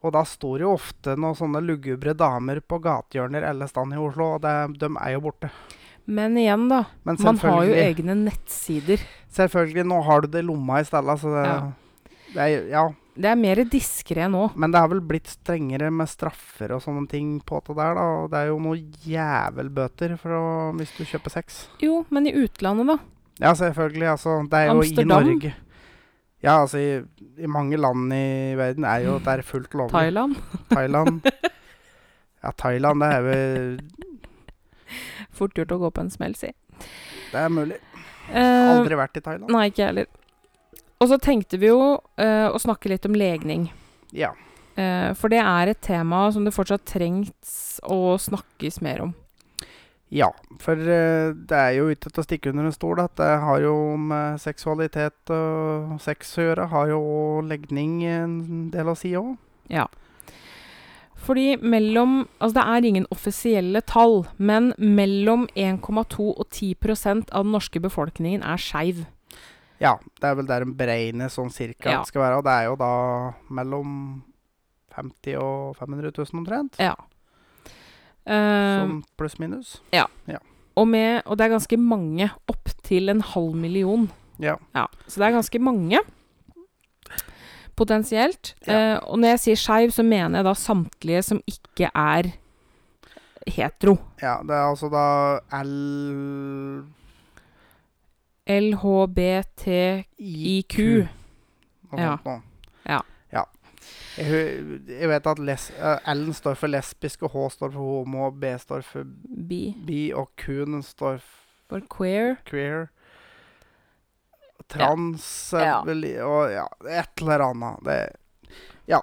[0.00, 4.30] Og da står jo ofte noen sånne lugubre damer på gatehjørner alle steder i Oslo,
[4.38, 5.50] og det, de er jo borte.
[6.08, 6.86] Men igjen, da.
[7.04, 9.02] Men Man har jo egne nettsider.
[9.28, 11.58] Selvfølgelig, nå har du det i lomma i stedet, så det, Ja.
[12.32, 12.86] det er, ja.
[13.14, 14.44] Det er mer diskré nå.
[14.54, 18.04] Men det har vel blitt strengere med straffer og sånne ting på det der, da.
[18.22, 20.44] Og det er jo noen jævelbøter for å,
[20.78, 21.64] hvis du kjøper sex.
[21.82, 22.98] Jo, men i utlandet, da.
[23.40, 24.08] Ja, selvfølgelig.
[24.14, 25.10] Altså, det er jo Amsterdam?
[25.10, 25.54] i Norge.
[26.40, 26.90] Ja, altså i,
[27.44, 29.92] i mange land i verden er jo det er fullt lovlig.
[29.96, 30.36] Thailand.
[30.72, 31.26] Thailand.
[32.40, 34.06] Ja, Thailand, det er jo
[35.36, 36.48] Fort gjort å gå på en smell, si.
[37.30, 37.76] Det er mulig.
[38.32, 39.52] Eh, Aldri vært i Thailand.
[39.52, 40.08] Nei, ikke jeg heller.
[41.00, 43.70] Og så tenkte vi jo eh, å snakke litt om legning.
[44.12, 44.34] Ja.
[44.76, 49.14] Eh, for det er et tema som det fortsatt trengs å snakkes mer om.
[50.12, 50.28] Ja,
[50.60, 53.62] for eh, det er jo ikke til å stikke under en stol at det har
[53.64, 56.68] jo med seksualitet og sex å gjøre.
[56.74, 57.00] Har jo
[57.48, 58.36] legning en
[58.74, 59.38] del å si òg.
[59.72, 59.86] Ja.
[61.20, 67.52] Fordi mellom Altså, det er ingen offisielle tall, men mellom 1,2 og 10 av den
[67.56, 69.04] norske befolkningen er skeiv.
[69.80, 71.98] Ja, det er vel der en beregner sånn cirka Ja.
[72.02, 72.36] det skal være.
[72.38, 72.90] Og det er jo da
[73.50, 74.22] mellom
[74.94, 76.76] 50 og 500 000 omtrent.
[76.82, 76.94] Ja.
[78.26, 79.78] Eh, Sånn pluss minus.
[80.76, 82.30] og, med, og det er ganske mange.
[82.48, 84.10] Opp til en halv million.
[84.38, 84.56] Ja.
[84.74, 86.00] Ja, så det er ganske mange.
[87.76, 88.54] Potensielt.
[88.66, 88.74] Ja.
[88.96, 92.32] Eh, og når jeg sier skeiv, så mener jeg da samtlige som ikke er
[93.48, 93.96] hetero.
[94.20, 95.04] ja, det er altså da
[95.62, 96.84] L...
[98.50, 100.76] LHBTIQ.
[101.90, 102.18] Noe Ja.
[102.24, 102.44] sånt.
[102.86, 103.00] Ja.
[103.32, 103.44] ja.
[104.16, 108.30] Jeg, jeg vet at les, eh, L-en står for lesbisk, og H står for homo,
[108.30, 109.74] B står for Bi.
[109.86, 111.36] bi, og Q-en står for
[111.70, 112.36] For queer.
[112.44, 112.88] queer.
[114.70, 115.80] Trans Ja.
[115.82, 117.84] og ja, et eller annet.
[117.84, 118.08] Det,
[118.86, 119.00] ja.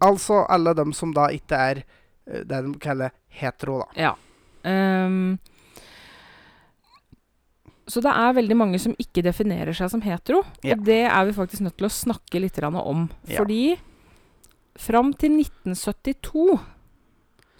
[0.00, 1.76] Altså alle dem som da ikke er
[2.26, 3.86] eh, det de kaller hetero, da.
[3.96, 4.14] Ja.
[4.64, 5.38] Ehm,
[7.90, 10.42] så det er veldig mange som ikke definerer seg som hetero.
[10.62, 10.76] Ja.
[10.76, 13.08] Og det er vi faktisk nødt til å snakke litt om.
[13.26, 13.40] Ja.
[13.42, 13.76] Fordi
[14.78, 16.60] fram til 1972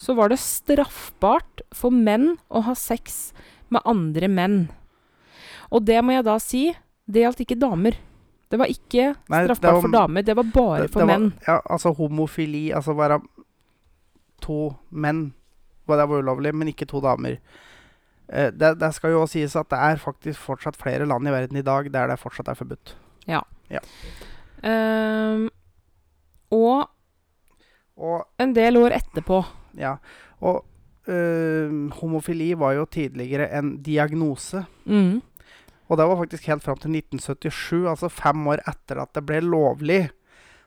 [0.03, 3.33] så var det straffbart for menn å ha sex
[3.71, 4.69] med andre menn.
[5.71, 6.63] Og det må jeg da si,
[7.07, 7.97] det gjaldt ikke damer.
[8.53, 11.19] Det var ikke Nei, straffbart var- for damer, det var bare Det- for det var-
[11.19, 11.33] menn.
[11.47, 13.23] Ja, altså homofili, altså være
[14.41, 15.33] to menn.
[15.87, 17.39] var Det var ulovlig, men ikke to damer.
[18.29, 21.33] Eh, det, det skal jo også sies at det er faktisk fortsatt flere land i
[21.35, 22.95] verden i dag der det fortsatt er forbudt.
[24.63, 25.49] Ehm,
[26.53, 26.89] og
[27.99, 29.43] Og en del år etterpå
[29.77, 29.97] ja,
[30.41, 30.65] og
[31.09, 31.69] eh,
[32.01, 34.65] homofili var jo tidligere en diagnose.
[34.87, 35.21] mm,
[35.89, 39.41] Og det var faktisk helt fram til 1977, altså fem år etter at det ble
[39.41, 40.11] lovlig,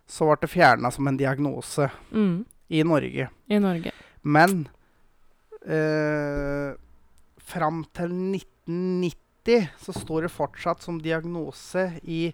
[0.07, 3.29] så ble det fjerna som en diagnose mm, i Norge.
[3.49, 3.91] i Norge.
[4.23, 4.67] Men
[5.65, 6.73] eh,
[7.45, 8.11] fram til
[8.65, 12.33] 1990 så står det fortsatt som diagnose i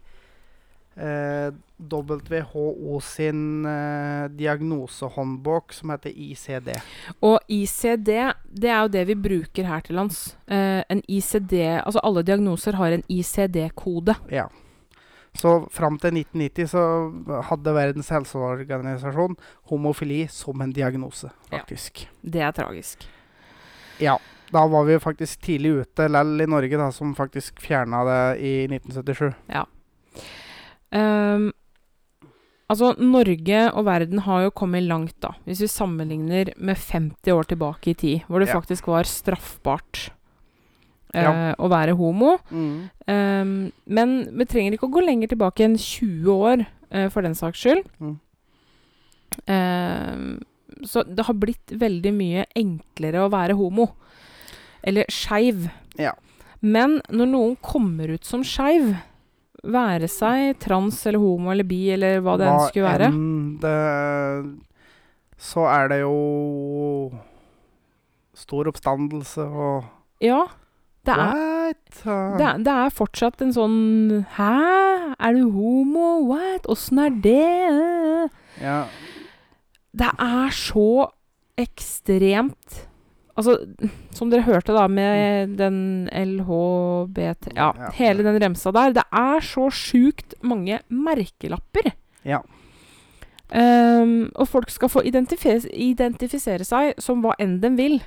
[0.96, 1.50] eh,
[1.82, 6.72] WHO sin eh, diagnosehåndbok som heter ICD.
[7.22, 8.12] Og ICD,
[8.54, 10.36] det er jo det vi bruker her til lands.
[10.48, 14.16] Eh, en ICD Altså alle diagnoser har en ICD-kode.
[14.32, 14.48] Ja.
[15.36, 16.82] Så fram til 1990 så
[17.48, 19.38] hadde Verdens helseorganisasjon
[19.72, 21.58] homofili som en diagnose, Ja.
[21.58, 22.08] faktisk.
[22.22, 23.08] Det er tragisk.
[24.00, 24.18] Ja.
[24.52, 28.54] Da var vi faktisk tidlig ute, lell i Norge, da, som faktisk fjerna det i
[28.68, 29.32] 1977.
[30.92, 31.52] Ehm,
[32.68, 35.34] altså, Norge og verden har jo kommet langt, da.
[35.48, 38.60] Hvis vi sammenligner med 50 år tilbake i tid, hvor det Ja.
[38.60, 40.10] faktisk var straffbart
[41.14, 41.56] eh, Ja.
[41.56, 42.38] å være homo.
[42.52, 42.90] Mm.
[43.08, 47.34] Um, men vi trenger ikke å gå lenger tilbake enn 20 år, uh, for den
[47.36, 47.84] saks skyld.
[48.00, 48.20] Mm.
[49.48, 50.44] Ehm,
[50.84, 53.94] så det har blitt veldig mye enklere å være homo.
[54.84, 55.70] Eller skeiv.
[56.00, 56.14] Ja.
[56.62, 58.94] Men når noen kommer ut som skeiv,
[59.62, 63.26] være seg trans eller homo eller bi eller hva det enn skulle være enn
[63.62, 63.74] det,
[65.38, 66.16] så er det jo
[68.42, 69.86] stor oppstandelse og
[70.24, 70.48] Ja.
[71.02, 71.72] Det er,
[72.38, 73.78] det, det er fortsatt en sånn
[74.36, 74.50] Hæ?
[75.18, 76.28] Er du homo?
[76.30, 76.68] What?
[76.70, 78.30] Åssen er det?
[78.62, 78.84] Ja.
[79.98, 81.08] Det er så
[81.58, 82.84] ekstremt
[83.42, 83.58] Altså,
[84.16, 88.94] som dere hørte da med den LHBT Ja, hele den remsa der.
[89.02, 91.92] Det er så sjukt mange merkelapper.
[92.28, 92.42] Ja.
[93.52, 97.98] Um, og folk skal få identifisere, identifisere seg som hva enn de vil.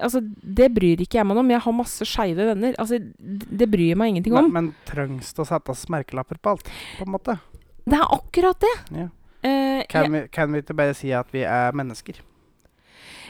[0.00, 1.50] Altså, Det bryr ikke jeg meg om.
[1.52, 2.74] Jeg har masse skeive venner.
[2.80, 4.52] Altså, Det bryr jeg meg ingenting Men, om.
[4.52, 7.38] men trengs det å settes merkelapper på alt, på en måte?
[7.86, 8.74] Det er akkurat det.
[8.92, 9.08] Ja.
[9.46, 12.20] Uh, Kan, vi, kan vi ikke bare si at vi er mennesker?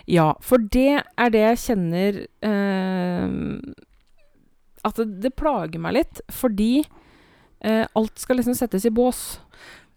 [0.06, 3.24] Ja, for det er det jeg kjenner eh,
[4.86, 6.20] At det, det plager meg litt.
[6.30, 9.40] Fordi eh, alt skal liksom settes i bås.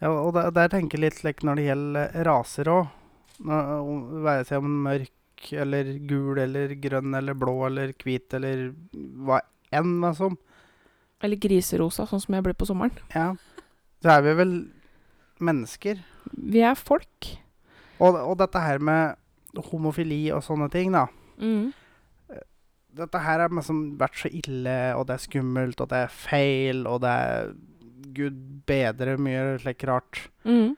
[0.02, 2.92] Ja, og der, der tenker jeg litt like, når det gjelder raser òg.
[3.40, 5.16] Være seg om mørk
[5.56, 8.70] eller gul eller grønn eller blå eller hvit eller
[9.24, 9.40] hva
[9.76, 10.36] enn liksom.
[11.24, 12.96] Eller griserosa, sånn som jeg ble på sommeren.
[13.14, 13.34] Ja.
[14.00, 14.54] Så er vi vel
[15.44, 16.00] mennesker.
[16.32, 17.34] Vi er folk.
[18.00, 19.19] Og, og dette her med
[19.70, 21.08] homofili og sånne ting, da.
[21.40, 21.72] Mm.
[23.00, 26.86] Dette her har liksom vært så ille, og det er skummelt, og det er feil,
[26.90, 27.52] og det er
[28.18, 28.40] Gud
[28.70, 30.24] bedre mye slik rart.
[30.48, 30.74] Mm.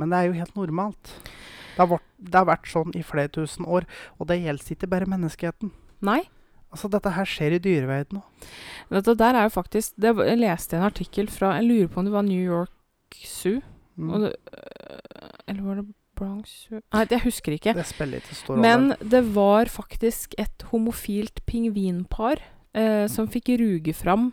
[0.00, 1.16] Men det er jo helt normalt.
[1.72, 3.88] Det har, vært, det har vært sånn i flere tusen år,
[4.20, 5.72] og det gjelder ikke bare menneskeheten.
[6.04, 6.20] Nei.
[6.72, 9.08] Altså, dette her skjer i dyreverdenen òg.
[9.20, 12.12] Der er jo faktisk det, Jeg leste en artikkel fra Jeg lurer på om det
[12.12, 13.60] var New York Zoo.
[13.96, 14.12] Mm.
[14.24, 15.86] Det, øh, eller var det
[16.18, 17.72] Bronx Nei, jeg husker ikke.
[17.74, 18.62] Det spiller ikke stor rolle.
[18.62, 22.42] Men det var faktisk et homofilt pingvinpar
[22.74, 24.30] eh, som fikk ruge fram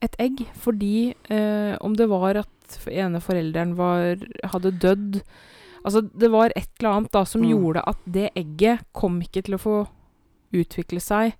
[0.00, 4.16] et egg fordi eh, om det var at ene forelderen var,
[4.52, 5.22] hadde dødd
[5.86, 7.48] Altså, det var et eller annet da som Mm.
[7.52, 9.76] gjorde at det egget kom ikke til å få
[10.52, 11.32] utvikle seg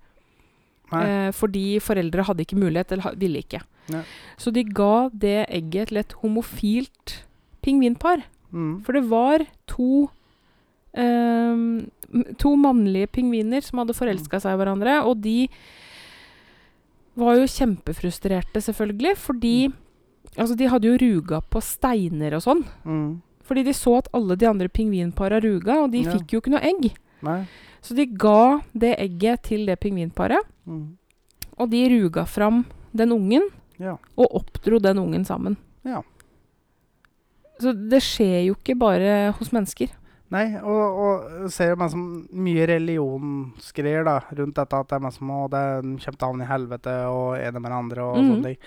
[0.95, 3.59] eh, fordi foreldre hadde ikke mulighet, eller ville ikke.
[3.91, 4.01] Ja.
[4.39, 7.25] Så de ga det egget til et homofilt
[7.61, 8.23] pingvinpar.
[8.51, 8.81] Mm.
[8.83, 10.09] For det var to
[10.97, 11.89] um,
[12.41, 15.43] To mannlige pingviner som hadde forelska seg i hverandre, og de
[17.19, 19.55] var jo kjempefrustrerte, selvfølgelig, fordi
[20.37, 22.59] Altså, de hadde jo ruga på steiner og sånn.
[22.85, 23.21] Mm.
[23.43, 26.11] Fordi de så at alle de andre pingvinpara ruga, og de Ja.
[26.13, 26.93] fikk jo ikke noe egg.
[27.23, 27.47] Nei.
[27.81, 30.97] Så de ga det egget til det pingvinparet, Mm.
[31.57, 33.97] og de ruga fram den ungen, Ja.
[34.17, 35.57] og oppdro den ungen sammen.
[35.83, 36.03] Ja.
[37.59, 39.89] Så det skjer jo ikke bare hos mennesker.
[40.31, 45.13] Nei, og, og ser jo som mye religionsgreier da, rundt dette at det er meg
[45.15, 48.17] som å, det kommer til å havne i helvete og ene med den andre og
[48.19, 48.29] Mhm.
[48.29, 48.57] sånne ting.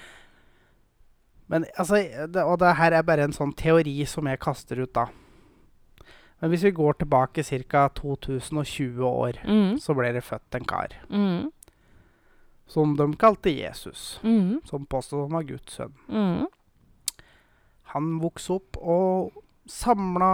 [1.49, 2.01] Men altså,
[2.33, 5.07] det, og det her er bare en sånn teori som jeg kaster ut da.
[6.41, 7.89] Men hvis vi går tilbake ca.
[7.95, 9.79] 2020 år, Mm.
[9.79, 11.53] så ble det født en kar Mm.
[12.67, 14.61] som de kalte Jesus, Mm.
[14.67, 15.93] som påstod han var Guds sønn.
[17.93, 19.33] Han vokste opp og
[19.69, 20.33] samla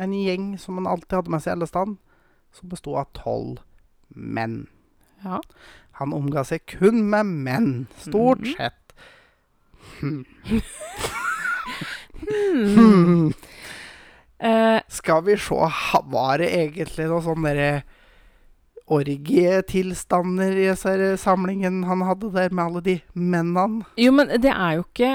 [0.00, 1.96] en gjeng som han alltid hadde med seg alle stand,
[2.52, 3.60] som bestod av tolv
[4.08, 4.66] menn.
[5.24, 5.40] Ja.
[6.00, 8.52] Han omga seg kun med menn, stort mm.
[8.56, 8.94] sett.
[10.00, 10.24] Hmm.
[12.20, 12.76] Hmm.
[12.76, 13.32] Hmm.
[14.40, 15.56] Eh, Skal vi se,
[16.08, 17.82] var det egentlig noe sånn derre
[18.88, 20.70] orgietilstander i
[21.20, 23.84] samlingen han hadde der med alle de mennene?
[24.00, 25.10] jo, men det er jo ikke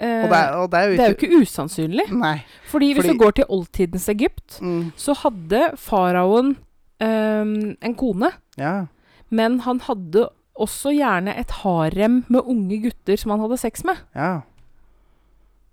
[0.00, 2.06] eh, Og det er, og det er jo det er jo ikke usannsynlig.
[2.12, 2.38] Nei.
[2.70, 6.56] Fordi hvis Fordi- du går til oldtidens Egypt, Mm, så hadde faraoen
[7.00, 8.32] um, en kone.
[8.58, 8.86] ja.
[9.32, 10.28] Men han hadde
[10.58, 13.94] også gjerne et harem med unge gutter som han hadde sex med.
[14.14, 14.40] Ja.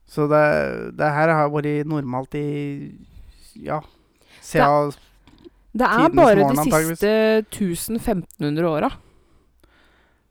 [0.07, 2.91] Så det, det her har vært normalt i
[3.55, 3.79] Ja.
[4.41, 4.93] Siden
[5.73, 8.91] Det er bare morgen, de siste 1000-1500 åra.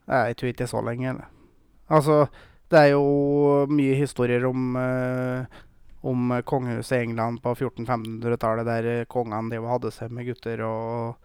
[0.08, 1.08] Jeg tror ikke det er så lenge.
[1.08, 1.24] Eller.
[1.90, 2.26] Altså,
[2.72, 5.62] det er jo mye historier om eh,
[6.06, 11.16] om kongehuset i England på 1400-1500-tallet, der kongene de hadde seg med gutter, og,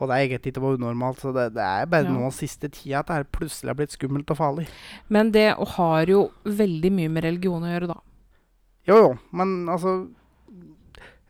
[0.00, 1.20] og det egentlig ikke var unormalt.
[1.22, 2.14] Så det, det er bare Ja.
[2.16, 4.66] nå siste tida at det plutselig har blitt skummelt og farlig.
[5.08, 8.00] Men det har jo veldig mye med religion å gjøre, da.
[8.90, 10.08] Jo jo, men altså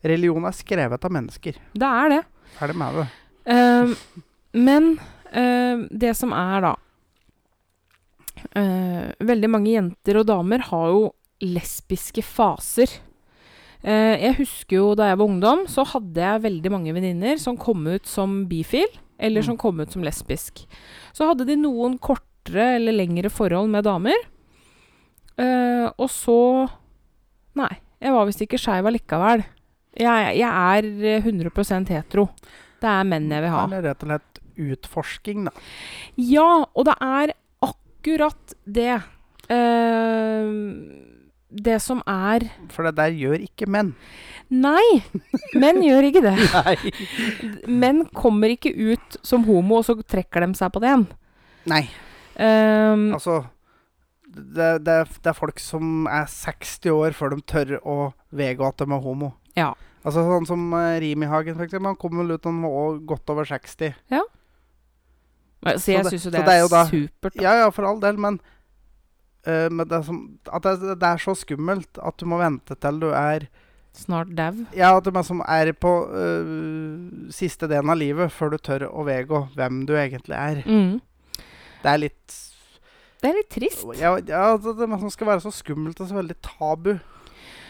[0.04, 1.56] Religion er skrevet av mennesker.
[1.72, 2.22] Det er det.
[2.58, 3.04] Ferdig med det.
[3.48, 3.92] Uh,
[4.52, 4.90] men
[5.32, 6.74] uh, det som er, da
[8.55, 11.02] Veldig mange jenter og damer har jo
[11.42, 12.88] lesbiske faser.
[13.84, 17.59] Eh, jeg husker jo da jeg var ungdom, så hadde jeg veldig mange venninner som
[17.61, 18.86] kom ut som bifil,
[19.18, 19.46] eller Mm.
[19.46, 20.64] som kom ut som lesbisk.
[21.12, 24.16] Så hadde de noen kortere eller lengre forhold med damer.
[25.38, 26.70] Eh, og så
[27.57, 27.70] Nei,
[28.02, 29.44] jeg var visst ikke skeiv allikevel.
[29.94, 32.28] Jeg, jeg er eh, 100% hetero.
[32.82, 33.61] Det er menn jeg vil ha.
[33.68, 35.52] Eller rett og slett utforsking, da.
[36.18, 37.32] Ja, og det er
[38.05, 39.00] akkurat det.
[39.50, 41.05] uh,
[41.55, 43.94] det som er For det der gjør ikke menn.
[44.50, 45.02] Nei,
[45.57, 46.34] menn gjør ikke det.
[47.82, 51.07] Menn kommer ikke ut som homo, og så trekker de seg på det igjen.
[51.70, 51.84] Nei.
[52.34, 53.44] Um, Altså
[54.34, 57.96] det, det, det er folk som er 60 år før de tør å
[58.34, 59.32] vedgå at de er homo.
[59.57, 59.72] Ja.
[60.05, 61.92] Altså Sånn som uh, Rimi-Hagen, for eksempel.
[61.94, 63.94] Han kom vel ut da han var godt over 60.
[65.64, 67.34] så jeg syns jo det, det er da- supert.
[67.34, 67.42] Da.
[67.42, 68.38] Ja, ja, for all del, men
[69.48, 72.76] uh, men det er, som, at det, det er så skummelt at du må vente
[72.76, 73.48] til du er
[73.94, 74.64] Snart dau.
[74.74, 79.04] Ja, at du liksom er på uh, siste delen av livet før du tør å
[79.06, 80.64] vedgå hvem du egentlig er.
[80.66, 80.98] Mm.
[81.84, 82.34] Det er litt
[83.22, 83.86] Det er litt trist.
[84.00, 86.96] Ja, ja det, det liksom skal være så skummelt og så veldig tabu.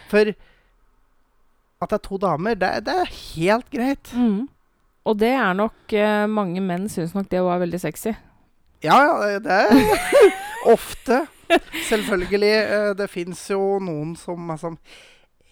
[0.08, 0.32] For
[1.84, 4.12] at det er to damer, det, det er helt greit.
[4.16, 4.48] Mm.
[5.04, 8.14] Og det er nok eh, Mange menn syns nok det var veldig sexy.
[8.84, 9.98] Ja, ja, det er
[10.74, 11.22] ofte.
[11.88, 12.52] Selvfølgelig.
[12.60, 14.78] eh, det fins jo noen som er sånn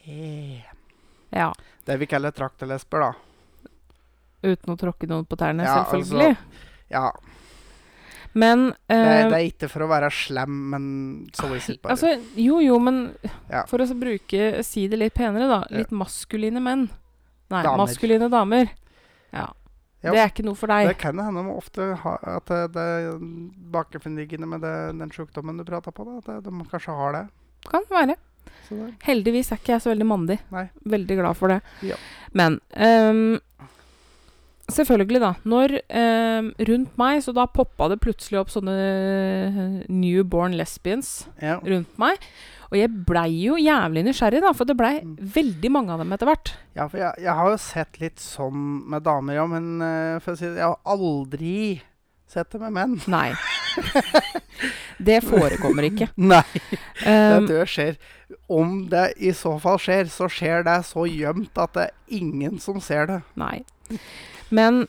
[0.07, 0.63] eh,
[1.33, 1.51] Ja.
[1.85, 3.13] Det vi kaller traktelesber, da.
[4.43, 6.37] Uten å tråkke noen på tærne, Ja, selvfølgelig.
[6.93, 7.11] Ja,
[8.35, 10.85] Men det, eh, det er ikke for å være slem, men
[11.37, 11.93] så is it bare.
[11.95, 13.15] Altså, jo, jo, men
[13.51, 13.65] Ja.
[13.69, 15.61] for å bruke Si det litt penere, da.
[15.71, 16.89] Litt maskuline menn.
[17.53, 17.77] Nei, Damer.
[17.85, 18.71] maskuline damer.
[19.33, 19.51] Ja.
[20.03, 20.89] Det er ikke noe for deg.
[20.91, 23.21] det kan hende ofte ha, at det, er
[23.71, 26.07] bakenforliggende med det, den sjukdommen du prata på.
[26.09, 27.23] Da, at de kanskje har det.
[27.71, 28.19] Kan være.
[29.07, 30.39] Heldigvis er ikke jeg så veldig mandig.
[30.51, 30.67] Nei.
[30.91, 31.61] Veldig glad for det.
[31.87, 31.99] Ja.
[32.35, 33.39] Men um,
[34.73, 35.33] selvfølgelig, da.
[35.47, 39.63] Når um, rundt meg, så da poppa det plutselig opp sånne eh,
[39.93, 41.61] newborn lesbians ja.
[41.63, 42.19] rundt meg.
[42.73, 45.17] Og jeg blei jo jævlig nysgjerrig, da, for det blei Mm.
[45.35, 46.55] veldig mange av dem etter hvert.
[46.75, 50.33] ja, for jeg, jeg har jo sett litt sånn med damer, ja, men uh, for
[50.33, 51.83] å si det, jeg har aldri
[52.33, 52.95] sett det med menn.
[53.13, 53.35] Nei.
[54.99, 56.09] det forekommer ikke.
[56.33, 56.43] Nei,
[57.05, 57.99] Det dør skjer.
[58.49, 62.59] Om det i så fall skjer, så skjer det så gjemt at det er ingen
[62.63, 63.21] som ser det.
[63.37, 63.61] nei.
[64.53, 64.87] Men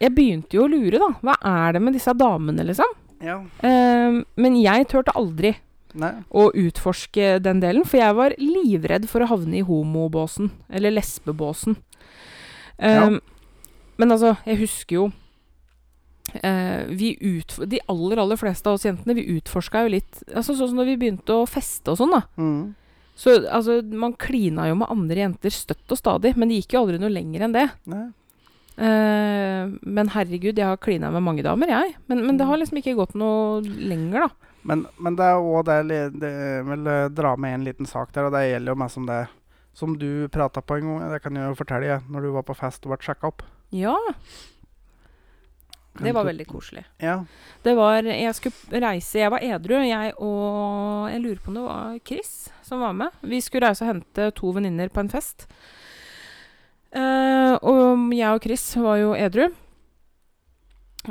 [0.00, 1.10] jeg begynte jo å lure, da.
[1.24, 1.36] Hva
[1.66, 2.88] er det med disse damene, liksom?
[3.24, 3.38] Ja.
[3.64, 5.54] Ehm, men jeg turte aldri
[5.94, 6.12] Nei.
[6.28, 11.78] å utforske den delen, for jeg var livredd for å havne i homobåsen, eller lesbebåsen.
[12.78, 13.20] Ehm,
[13.96, 15.04] Men altså, jeg husker jo
[16.44, 17.14] uh, vi
[17.64, 20.90] De aller, aller fleste av oss jentene, vi utforska jo litt altså Sånn som når
[20.90, 22.22] vi begynte å feste og sånn, da.
[22.36, 22.74] Mm.
[23.16, 26.84] Så altså, man klina jo med andre jenter støtt og stadig, men det gikk jo
[26.84, 27.64] aldri noe lenger enn det.
[27.88, 28.04] Nei.
[28.76, 31.94] Eh, men herregud, jeg har klina med mange damer, jeg.
[32.12, 34.52] Men, men det har liksom ikke gått noe lenger, da.
[34.66, 38.10] Men, men det er òg det, det jeg vil eh, dra med en liten sak
[38.14, 39.20] der, og det gjelder jo meg som det
[39.76, 41.12] som du prata på en gang.
[41.12, 43.42] Det kan jeg jo fortelle jeg, når du var på fest og ble sjekka opp.
[43.76, 43.96] Ja.
[46.00, 46.84] Det var veldig koselig.
[47.00, 47.18] Ja.
[47.64, 51.64] Det var Jeg skulle reise Jeg var edru, jeg og Jeg lurer på om det
[51.64, 52.32] var Chris
[52.66, 53.16] som var med.
[53.20, 55.46] Vi skulle reise og hente to venninner på en fest.
[56.96, 59.48] Uh, og jeg og Chris var jo edru.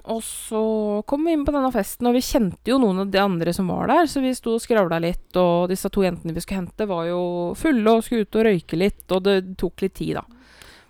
[0.04, 0.60] Og så
[1.08, 3.68] kom vi inn på denne festen, og vi kjente jo noen av de andre som
[3.72, 6.88] var der, så vi sto og skravla litt, og disse to jentene vi skulle hente,
[6.90, 7.22] var jo
[7.60, 10.26] fulle og skulle ut og røyke litt, og det tok litt tid, da.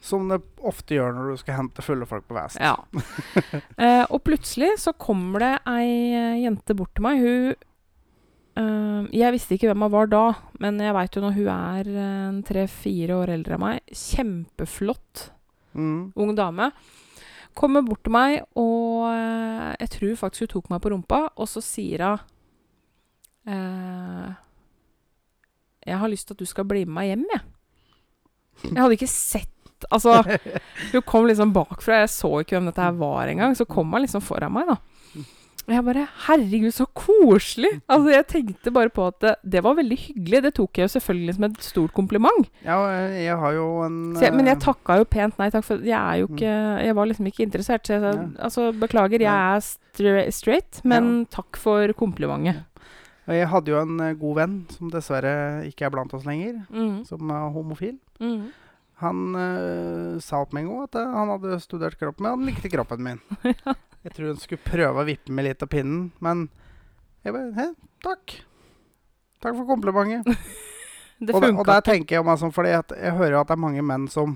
[0.06, 2.60] Som det ofte gjør når du skal hente fulle folk på fest.
[2.62, 2.76] Ja.
[3.82, 7.24] eh, og plutselig så kommer det ei eh, jente bort til meg.
[7.24, 7.56] Hun
[8.62, 10.26] eh, Jeg visste ikke hvem hun var da,
[10.62, 13.82] men jeg veit jo når hun er eh, tre-fire år eldre enn meg.
[14.06, 15.32] Kjempeflott
[15.76, 16.14] Mm.
[16.16, 16.70] ung dame.
[17.56, 21.48] Kommer bort til meg, og eh, jeg tror faktisk hun tok meg på rumpa, og
[21.48, 22.24] så sier hun
[23.54, 24.34] eh,
[25.88, 27.46] Jeg har lyst til at du skal bli med meg hjem, jeg.
[28.72, 29.52] Jeg hadde ikke sett
[29.92, 30.22] Altså,
[30.94, 33.54] hun kom liksom bakfra, jeg så ikke hvem dette her var engang.
[33.60, 34.78] Så kom hun liksom foran meg, da.
[35.66, 37.72] Og jeg bare Herregud, så koselig!
[37.90, 40.42] Altså, jeg tenkte bare på at det, det var veldig hyggelig.
[40.46, 42.50] Det tok jeg jo selvfølgelig som et stort kompliment.
[42.64, 45.66] Ja, jeg, jeg har jo en jeg, men jeg eh, takka jo pent nei takk,
[45.66, 46.54] for jeg er jo ikke
[46.86, 47.88] Jeg var liksom ikke interessert.
[47.90, 48.28] Så jeg sa Ja.
[48.46, 52.62] altså, beklager, jeg er stra straight, men takk for komplimentet.
[53.26, 57.00] Jeg hadde jo en eh, god venn som dessverre ikke er blant oss lenger, Mm.
[57.10, 57.96] som er homofil.
[58.22, 58.52] Mm.
[59.04, 62.46] Han eh, sa opp med en gang at eh, han hadde studert kroppen min, han
[62.48, 63.20] likte kroppen min.
[64.06, 66.46] Jeg tror han skulle prøve å vippe meg litt av pinnen, men
[67.26, 67.72] jeg bare Hei,
[68.06, 68.36] takk.
[69.42, 70.30] Takk for komplimentet.
[71.18, 73.62] Det og, og der tenker jeg meg sånn, fordi at jeg hører at det er
[73.64, 74.34] mange menn som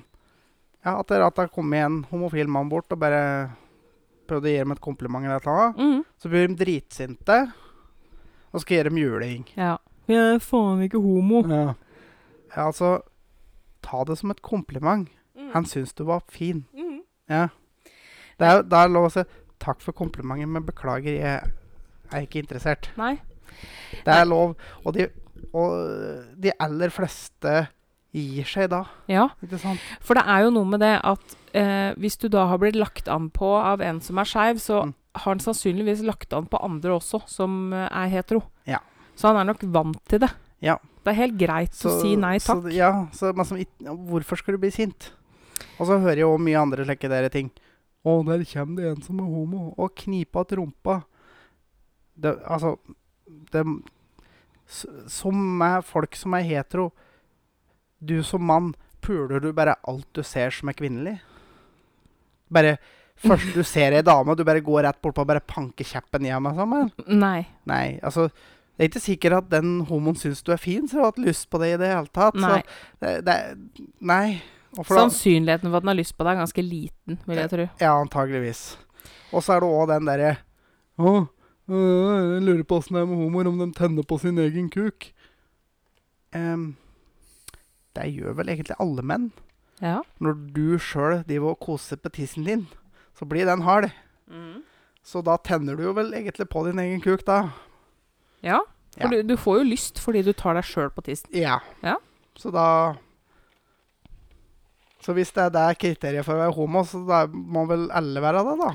[0.80, 3.20] Ja, at det, at det har kommet en homofil mann bort og bare
[4.32, 5.76] prøvd å gi dem et kompliment eller annet.
[5.76, 6.06] Mm.
[6.24, 7.38] Så blir de dritsinte
[8.50, 9.44] og skal gjøre dem juling.
[9.60, 9.76] Ja.
[10.10, 11.44] Jeg er faen ikke homo.
[11.52, 11.76] Ja.
[12.56, 12.96] ja, altså
[13.90, 15.08] Ta det som et kompliment.
[15.38, 15.50] Mm.
[15.56, 16.64] Han syns du var fin.
[16.78, 17.00] Mm.
[17.32, 17.48] Ja.
[18.40, 19.24] Det er, det er lov å si
[19.60, 21.50] takk for komplimentet, men beklager, jeg
[22.14, 22.92] er ikke interessert.
[23.00, 23.18] Nei.
[24.06, 24.54] Det er lov.
[24.86, 25.10] Og de,
[25.52, 25.74] og
[26.40, 27.56] de aller fleste
[28.16, 28.84] gir seg da.
[29.12, 29.28] Ja,
[30.02, 33.10] for det er jo noe med det at eh, hvis du da har blitt lagt
[33.12, 34.94] an på av en som er skeiv, så Mm.
[35.26, 38.44] har han sannsynligvis lagt an på andre også som eh, er hetero.
[38.70, 38.80] Ja.
[39.18, 40.30] Så han er nok vant til det.
[40.62, 40.78] Ja.
[41.10, 42.60] Det er helt greit å si nei takk.
[42.62, 43.58] Så, ja, så, som,
[44.12, 45.10] hvorfor skal du bli sint?
[45.80, 47.50] Og så hører jeg jo mye andre slike dere ting.
[48.06, 51.00] Å, der kommer det en som er homo, og knipa til rumpa.
[52.20, 52.76] Det, altså
[53.54, 53.64] det,
[55.10, 56.90] Som er folk som er hetero
[57.96, 61.16] Du som mann, puler du bare alt du ser som er kvinnelig?
[62.52, 62.78] Bare
[63.20, 66.32] Først du ser ei dame, du bare går rett bortpå og bare panker kjeppen i
[66.32, 66.86] henne?
[67.26, 67.42] Nei.
[67.68, 68.30] Nei, altså
[68.80, 71.50] Det er ikke sikkert at den homoen syns du er fin, så har hatt lyst
[71.52, 72.38] på det i det hele tatt.
[72.40, 72.62] nei.
[72.64, 74.40] Så det, det, nei.
[74.88, 77.66] Sannsynligheten for at den har lyst på deg, er ganske liten, vil jeg tro.
[77.82, 78.64] ja, antageligvis.
[79.36, 80.32] Og så er det òg den derre
[80.96, 81.12] Å,
[81.68, 84.72] øh, jeg lurer på åssen det er med homoer, om de tenner på sin egen
[84.72, 85.12] kuk.
[86.32, 86.78] Um,
[88.00, 89.32] det gjør vel egentlig alle menn.
[89.84, 90.00] Ja.
[90.24, 92.68] Når du sjøl driver og koser på tissen din,
[93.12, 93.92] så blir den hard.
[95.04, 97.50] Så da tenner du jo vel egentlig på din egen kuk, da.
[98.46, 98.62] Ja.
[98.98, 99.10] For Ja.
[99.10, 101.30] du, du får jo lyst fordi du tar deg sjøl på tissen.
[101.36, 101.60] Ja.
[101.86, 101.96] Ja.
[102.40, 102.96] Så da
[105.04, 108.44] Så hvis det er kriteriet for å være homo, så da må vel alle være
[108.44, 108.72] det, da?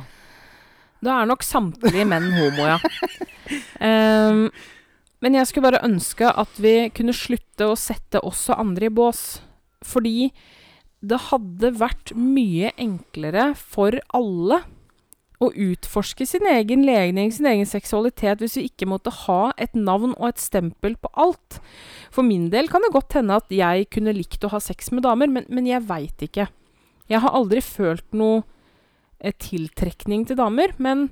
[1.05, 2.79] Da er nok samtlige menn homo, ja.
[3.85, 4.47] um,
[5.21, 9.43] men jeg skulle bare ønske at vi kunne slutte å sette også andre i bås.
[9.85, 10.31] Fordi
[11.05, 14.63] det hadde vært mye enklere for alle
[15.45, 20.15] å utforske sin egen legning, sin egen seksualitet, hvis vi ikke måtte ha et navn
[20.17, 21.61] og et stempel på alt.
[22.15, 25.07] For min del kan det godt hende at jeg kunne likt å ha sex med
[25.07, 26.49] damer, men, men jeg veit ikke.
[27.11, 28.43] Jeg har aldri følt noe
[29.21, 31.09] eh, tiltrekning til damer, men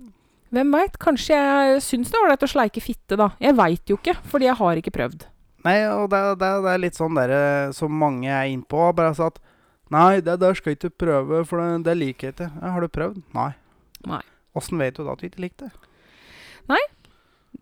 [0.53, 0.99] hvem veit?
[1.01, 3.30] Kanskje jeg syns det er ålreit å sleike fitte, da.
[3.41, 5.28] Jeg veit jo ikke, fordi jeg har ikke prøvd.
[5.62, 7.33] Nei, og det, det, det er litt sånn der,
[7.76, 8.91] som mange er innpå.
[8.97, 9.41] Bare så at
[9.93, 12.47] Nei, det der skal jeg ikke prøve, for det, det liker jeg ikke.
[12.64, 13.18] Har du prøvd?
[13.37, 13.51] Nei.
[14.11, 14.22] Nei.
[14.59, 15.88] Åssen vet du da at du ikke likte det?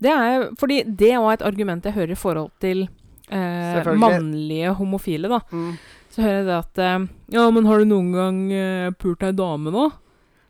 [0.01, 2.85] Det er fordi det er et argument jeg hører i forhold til
[3.29, 5.41] eh, mannlige homofile, da.
[5.51, 5.75] Mm.
[6.11, 9.33] Så hører jeg det at eh, Ja, men har du noen gang eh, pult ei
[9.35, 9.89] dame nå?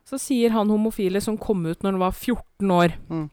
[0.08, 2.96] Så sier han homofile som kom ut når han var 14 år.
[3.12, 3.28] Mm.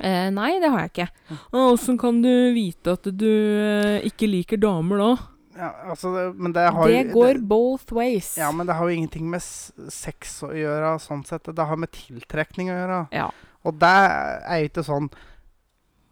[0.00, 1.08] Eh, nei, det har jeg ikke.
[1.30, 1.38] Mm.
[1.60, 5.10] Åssen kan du vite at du eh, ikke liker damer da?
[5.60, 8.32] Ja, altså, det, men det har det går det, both ways.
[8.40, 11.50] Ja, men det har jo ingenting med sex å gjøre, sånn sett.
[11.52, 13.00] Det har med tiltrekning å gjøre.
[13.12, 13.26] Ja.
[13.68, 15.10] Og det er jo ikke sånn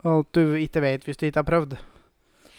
[0.09, 1.79] at du ikke vet hvis du ikke har prøvd.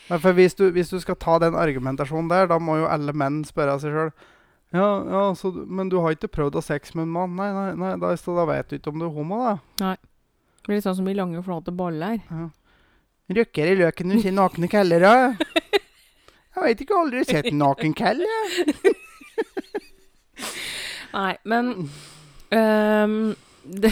[0.09, 3.13] Men for hvis du, hvis du skal ta den argumentasjonen der, da må jo alle
[3.13, 4.13] menn spørre seg sjøl
[4.69, 7.31] ja, ja, så, men du har ikke prøvd å ha sex med en mann?
[7.39, 9.95] Nei, nei, nei da, da vet du ikke om du er homo, da.
[9.97, 12.19] Det blir litt sånn som i lange, flate baller.
[13.33, 15.55] Røkker i løken du sier nakne keller, da?
[16.59, 18.75] Jeg veit ikke, aldri sett en naken kell, jeg.
[21.15, 21.71] Nei, men
[22.53, 23.15] um,
[23.63, 23.91] det,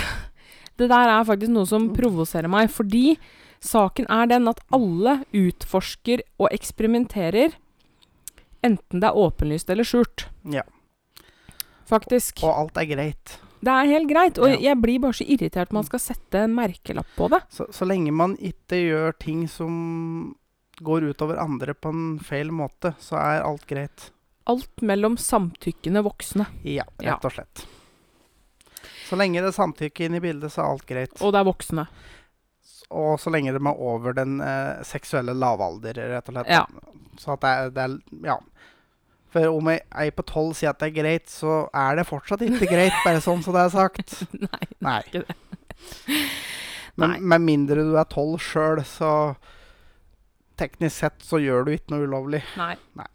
[0.78, 3.16] det der er faktisk noe som provoserer meg, fordi
[3.64, 7.56] saken er den at alle utforsker og eksperimenterer,
[8.68, 10.28] enten det er åpenlyst eller skjult.
[10.54, 10.66] Ja.
[11.90, 12.44] Faktisk.
[12.44, 13.38] Og alt er greit.
[13.58, 14.60] Det er helt greit, og Ja.
[14.70, 17.40] jeg blir bare så irritert man skal sette en merkelapp på det.
[17.50, 20.36] Så, så lenge man ikke gjør ting som
[20.84, 24.10] går utover andre på en feil måte, så er alt greit.
[24.48, 26.46] Alt mellom samtykkende voksne.
[26.64, 27.66] Ja, rett og slett.
[29.08, 31.16] Så lenge det er samtykke inne i bildet, så er alt greit.
[31.24, 31.88] Og det er voksne.
[32.96, 36.52] Og så lenge de er over den eh, seksuelle lavalder, rett og slett.
[36.52, 36.64] Ja.
[37.20, 37.98] Så at det er, det er
[38.34, 38.38] Ja.
[39.28, 42.46] For om ei, ei på tolv sier at det er greit, så er det fortsatt
[42.46, 44.16] ikke greit, bare sånn som det er sagt.
[44.48, 44.64] Nei.
[44.70, 45.02] det Nei.
[45.04, 45.36] ikke det.
[46.98, 49.12] Men med mindre du er tolv sjøl, så
[50.58, 52.42] teknisk sett så gjør du ikke noe ulovlig.
[52.60, 52.74] Nei.
[53.00, 53.08] Nei.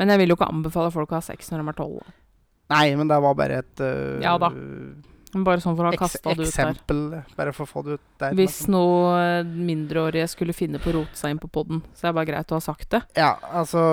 [0.00, 2.10] Men jeg vil jo ikke anbefale folk å ha sex når de er tolv.
[2.70, 4.50] Nei, men det var bare et uh, Ja da.
[5.30, 6.48] Bare sånn for å ha kasta det ut der.
[6.50, 7.00] eksempel.
[7.38, 8.34] Bare for å få det ut der.
[8.38, 12.16] Hvis noe mindreårige skulle finne på å rote seg inn på poden, så er det
[12.18, 13.02] bare greit å ha sagt det.
[13.18, 13.84] Ja, altså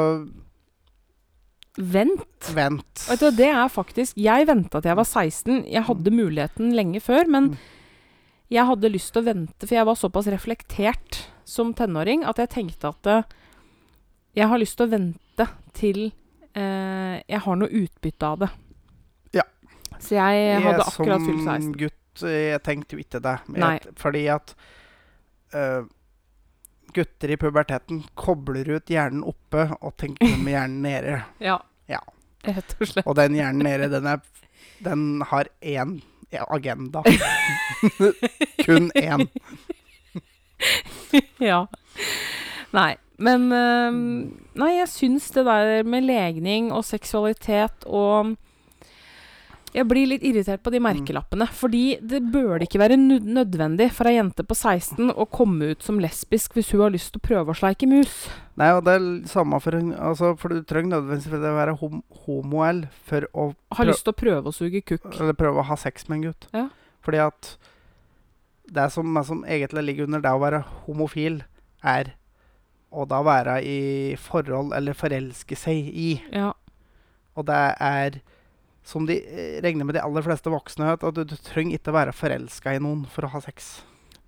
[1.78, 2.48] Vent!
[2.58, 3.04] Vent.
[3.06, 5.60] Vet du, det er faktisk Jeg venta til jeg var 16.
[5.70, 7.58] Jeg hadde muligheten lenge før, men Mm.
[8.50, 12.52] jeg hadde lyst til å vente, for jeg var såpass reflektert som tenåring at jeg
[12.54, 13.36] tenkte at uh,
[14.38, 18.50] jeg har lyst til å vente til uh, jeg har noe utbytte av det.
[19.40, 19.46] Ja.
[19.98, 23.38] Så jeg hadde akkurat fylt som gutt eh, jeg tenkte jo ikke det.
[23.56, 24.54] Jeg, fordi at
[26.98, 31.18] gutter i puberteten kobler ut hjernen oppe og tenker med hjernen nede.
[31.50, 31.60] Ja.
[31.88, 32.02] Ja.
[32.44, 33.08] Rett og slett.
[33.08, 34.20] Og den hjernen nede, den, er,
[34.84, 36.00] den har én
[36.52, 37.04] agenda.
[38.66, 39.28] Kun én.
[41.52, 41.66] Ja.
[42.76, 42.96] Nei.
[43.18, 44.02] Men eh,
[44.58, 48.36] Nei, jeg syns det der med legning og seksualitet og
[49.74, 51.46] Jeg blir litt irritert på de merkelappene.
[51.54, 56.00] Fordi det bør ikke være nødvendig for ei jente på 16 å komme ut som
[56.02, 58.16] lesbisk hvis hun har lyst til å prøve å sleike mus.
[58.58, 61.78] Nei, og det er samme for altså, For du trenger nødvendigvis for det å være
[61.84, 65.12] hom homoell for å Ha lyst til å prøve å suge kukk.
[65.20, 66.50] Eller prøve å ha sex med en gutt.
[66.58, 66.68] Ja.
[67.06, 67.54] Fordi at
[68.74, 71.42] det som, som egentlig ligger under det å være homofil,
[71.84, 72.14] er
[72.92, 76.10] å da være i forhold eller forelske seg i.
[76.34, 76.52] Ja.
[77.38, 78.20] Og det er,
[78.88, 82.16] som de eh, regner med de aller fleste voksne, at du, du trenger ikke være
[82.16, 83.82] forelska i noen for å ha sex.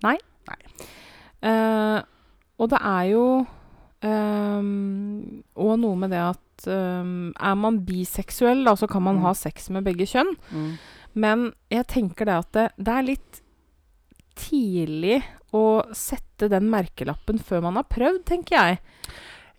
[0.04, 0.16] Nei.
[0.48, 0.60] Nei.
[1.40, 2.00] Uh,
[2.60, 3.24] og det er jo
[4.00, 9.22] òg noe med det at um, er man biseksuell, da, så kan man Mm.
[9.26, 10.30] ha sex med begge kjønn.
[11.12, 13.40] Men jeg tenker det at det, det er litt
[14.40, 15.20] tidlig
[15.56, 18.80] å sette den merkelappen før man har prøvd, tenker jeg.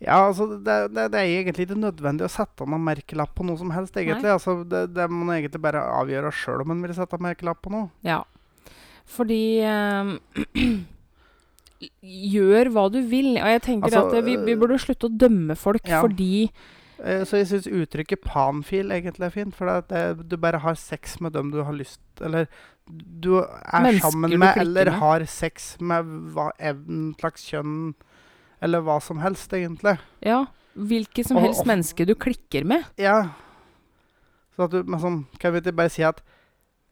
[0.02, 3.60] Ja, altså, det, det, det er egentlig ikke nødvendig å sette noen merkelapp på noe
[3.60, 4.32] som helst, egentlig.
[4.34, 7.74] Altså, det, det må man egentlig bare avgjøre sjøl om man vil sette merkelapp på
[7.74, 7.92] noe.
[8.06, 8.22] Ja.
[9.12, 10.16] Fordi ehm,
[12.02, 13.32] Gjør hva du vil.
[13.40, 15.98] Og jeg tenker Altså, at vi, vi burde slutte å dømme folk ja.
[16.04, 16.46] fordi
[17.02, 19.56] Eh, Så jeg syns uttrykket panfil egentlig er fint.
[19.56, 22.48] For det, du bare har sex med dem du har lyst Eller
[22.88, 24.98] du er Mennesker sammen med, eller med.
[25.00, 26.04] har sex med
[26.34, 27.94] hva enn slags kjønn
[28.62, 29.98] Eller hva som helst, egentlig.
[30.22, 30.44] Ja,
[30.76, 32.84] hvilket som Og- helst menneske du klikker med.
[32.96, 33.30] Ja.
[34.56, 36.20] Så at du sånn, Kan vi ikke bare si at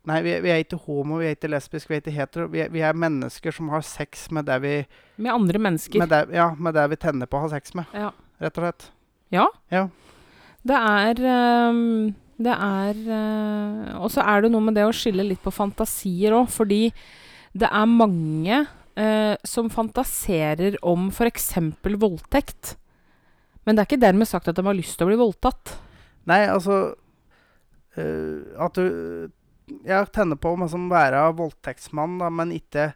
[0.07, 2.47] Nei, vi, vi er ikke homo, vi er ikke lesbisk, vi er ikke hetero.
[2.49, 4.87] Vi vi er mennesker som har sex med det vi
[5.19, 5.99] Med andre mennesker.
[5.99, 8.11] med det, Ja, med det vi tenner på å ha sex med, Ja.
[8.41, 8.91] rett og slett.
[9.31, 9.47] Ja.
[9.71, 9.89] Ja.
[10.65, 15.27] Det er ehm, Det er eh, Og så er det noe med det å skille
[15.27, 16.87] litt på fantasier òg, fordi
[17.53, 18.63] det er mange
[18.97, 21.51] eh, som fantaserer om f.eks.
[21.83, 22.77] voldtekt.
[23.67, 25.75] Men det er ikke dermed sagt at de har lyst til å bli voldtatt.
[26.31, 26.81] Nei, altså
[27.99, 29.31] eh, At du
[29.87, 32.91] Jeg tenner på å liksom være voldtektsmann, da, men ikke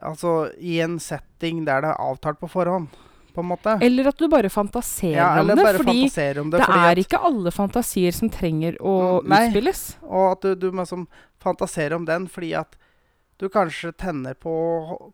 [0.00, 2.88] Altså i en setting der det er avtalt på forhånd,
[3.34, 3.76] på en måte.
[3.82, 5.56] Eller at du bare fantaserer ja, om det.
[5.60, 6.58] bare Fordi fantasere om det.
[6.60, 9.42] det fordi er at, ikke alle fantasier som trenger å Mm, nei.
[9.48, 9.82] utspilles.
[10.02, 11.06] Og at du, du liksom
[11.40, 12.76] fantaserer om den fordi at
[13.40, 14.52] du kanskje tenner på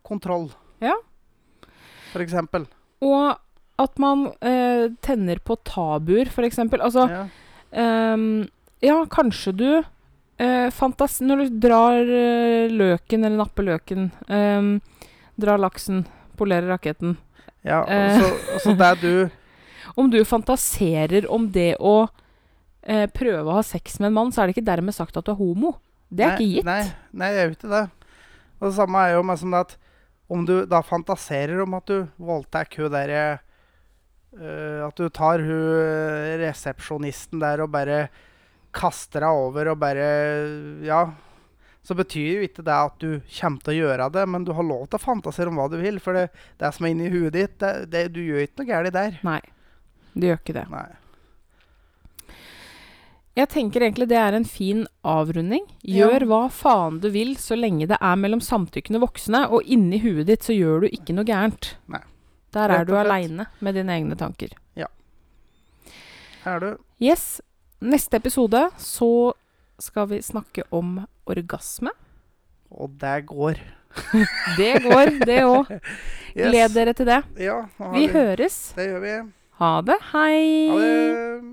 [0.02, 0.48] kontroll.
[0.82, 0.96] Ja.
[2.12, 2.66] For eksempel.
[3.04, 3.36] Og
[3.78, 6.58] at man eh, tenner på tabuer, f.eks.
[6.80, 7.26] Altså Ja.
[7.76, 8.46] Ehm,
[8.80, 9.82] ja, kanskje du
[10.38, 14.80] eh, fantas Når du drar eh, løken, eller napper løken, ehm,
[15.36, 16.04] drar laksen,
[16.38, 17.16] polerer raketten
[17.66, 18.06] ja Eh.
[18.06, 19.12] og så, og så det du
[19.96, 22.08] Om du fantaserer om det å
[22.84, 25.24] eh, prøve å ha sex med en mann, så er det ikke dermed sagt at
[25.24, 25.70] du er homo.
[26.12, 26.66] Det er nei, ikke gitt.
[26.68, 26.82] Nei,
[27.16, 28.10] nei, jeg vet ikke det.
[28.58, 29.74] Og det samme er jo med som det at
[30.28, 33.22] om du da fantaserer om at du voldtar hun derre
[34.36, 38.08] uh, At du tar hun eh, resepsjonisten der og bare
[38.76, 40.08] kaster deg over og bare
[40.84, 41.06] Ja.
[41.86, 44.66] Så betyr jo ikke det at du kommer til å gjøre det, men du har
[44.66, 46.00] lov til å fantasere om hva du vil.
[46.02, 46.28] For det,
[46.58, 49.18] det som er inni huet ditt, det, det, du gjør ikke noe galt der.
[49.26, 49.40] Nei,
[50.14, 50.66] du gjør ikke det.
[50.74, 50.88] Nei.
[53.36, 55.62] Jeg tenker egentlig det er en fin avrunding.
[55.84, 56.06] Ja.
[56.08, 60.26] Gjør hva faen du vil så lenge det er mellom samtykkende voksne, og inni huet
[60.30, 61.74] ditt så gjør du ikke noe gærent.
[61.92, 62.02] Nei.
[62.56, 64.54] Der er du aleine med dine egne tanker.
[66.46, 66.82] Her er du.
[67.02, 67.40] Yes.
[67.82, 69.34] Neste episode så
[69.82, 71.90] skal vi snakke om orgasme.
[72.70, 73.60] Og det går.
[74.58, 75.70] Det går, det òg.
[76.36, 76.50] Yes.
[76.52, 77.22] Gled dere til det.
[77.40, 78.56] Ja, vi Vi høres.
[78.76, 79.12] Det gjør vi.
[79.56, 79.94] Ha det.
[80.12, 80.40] Hei.
[80.68, 81.44] Ha det.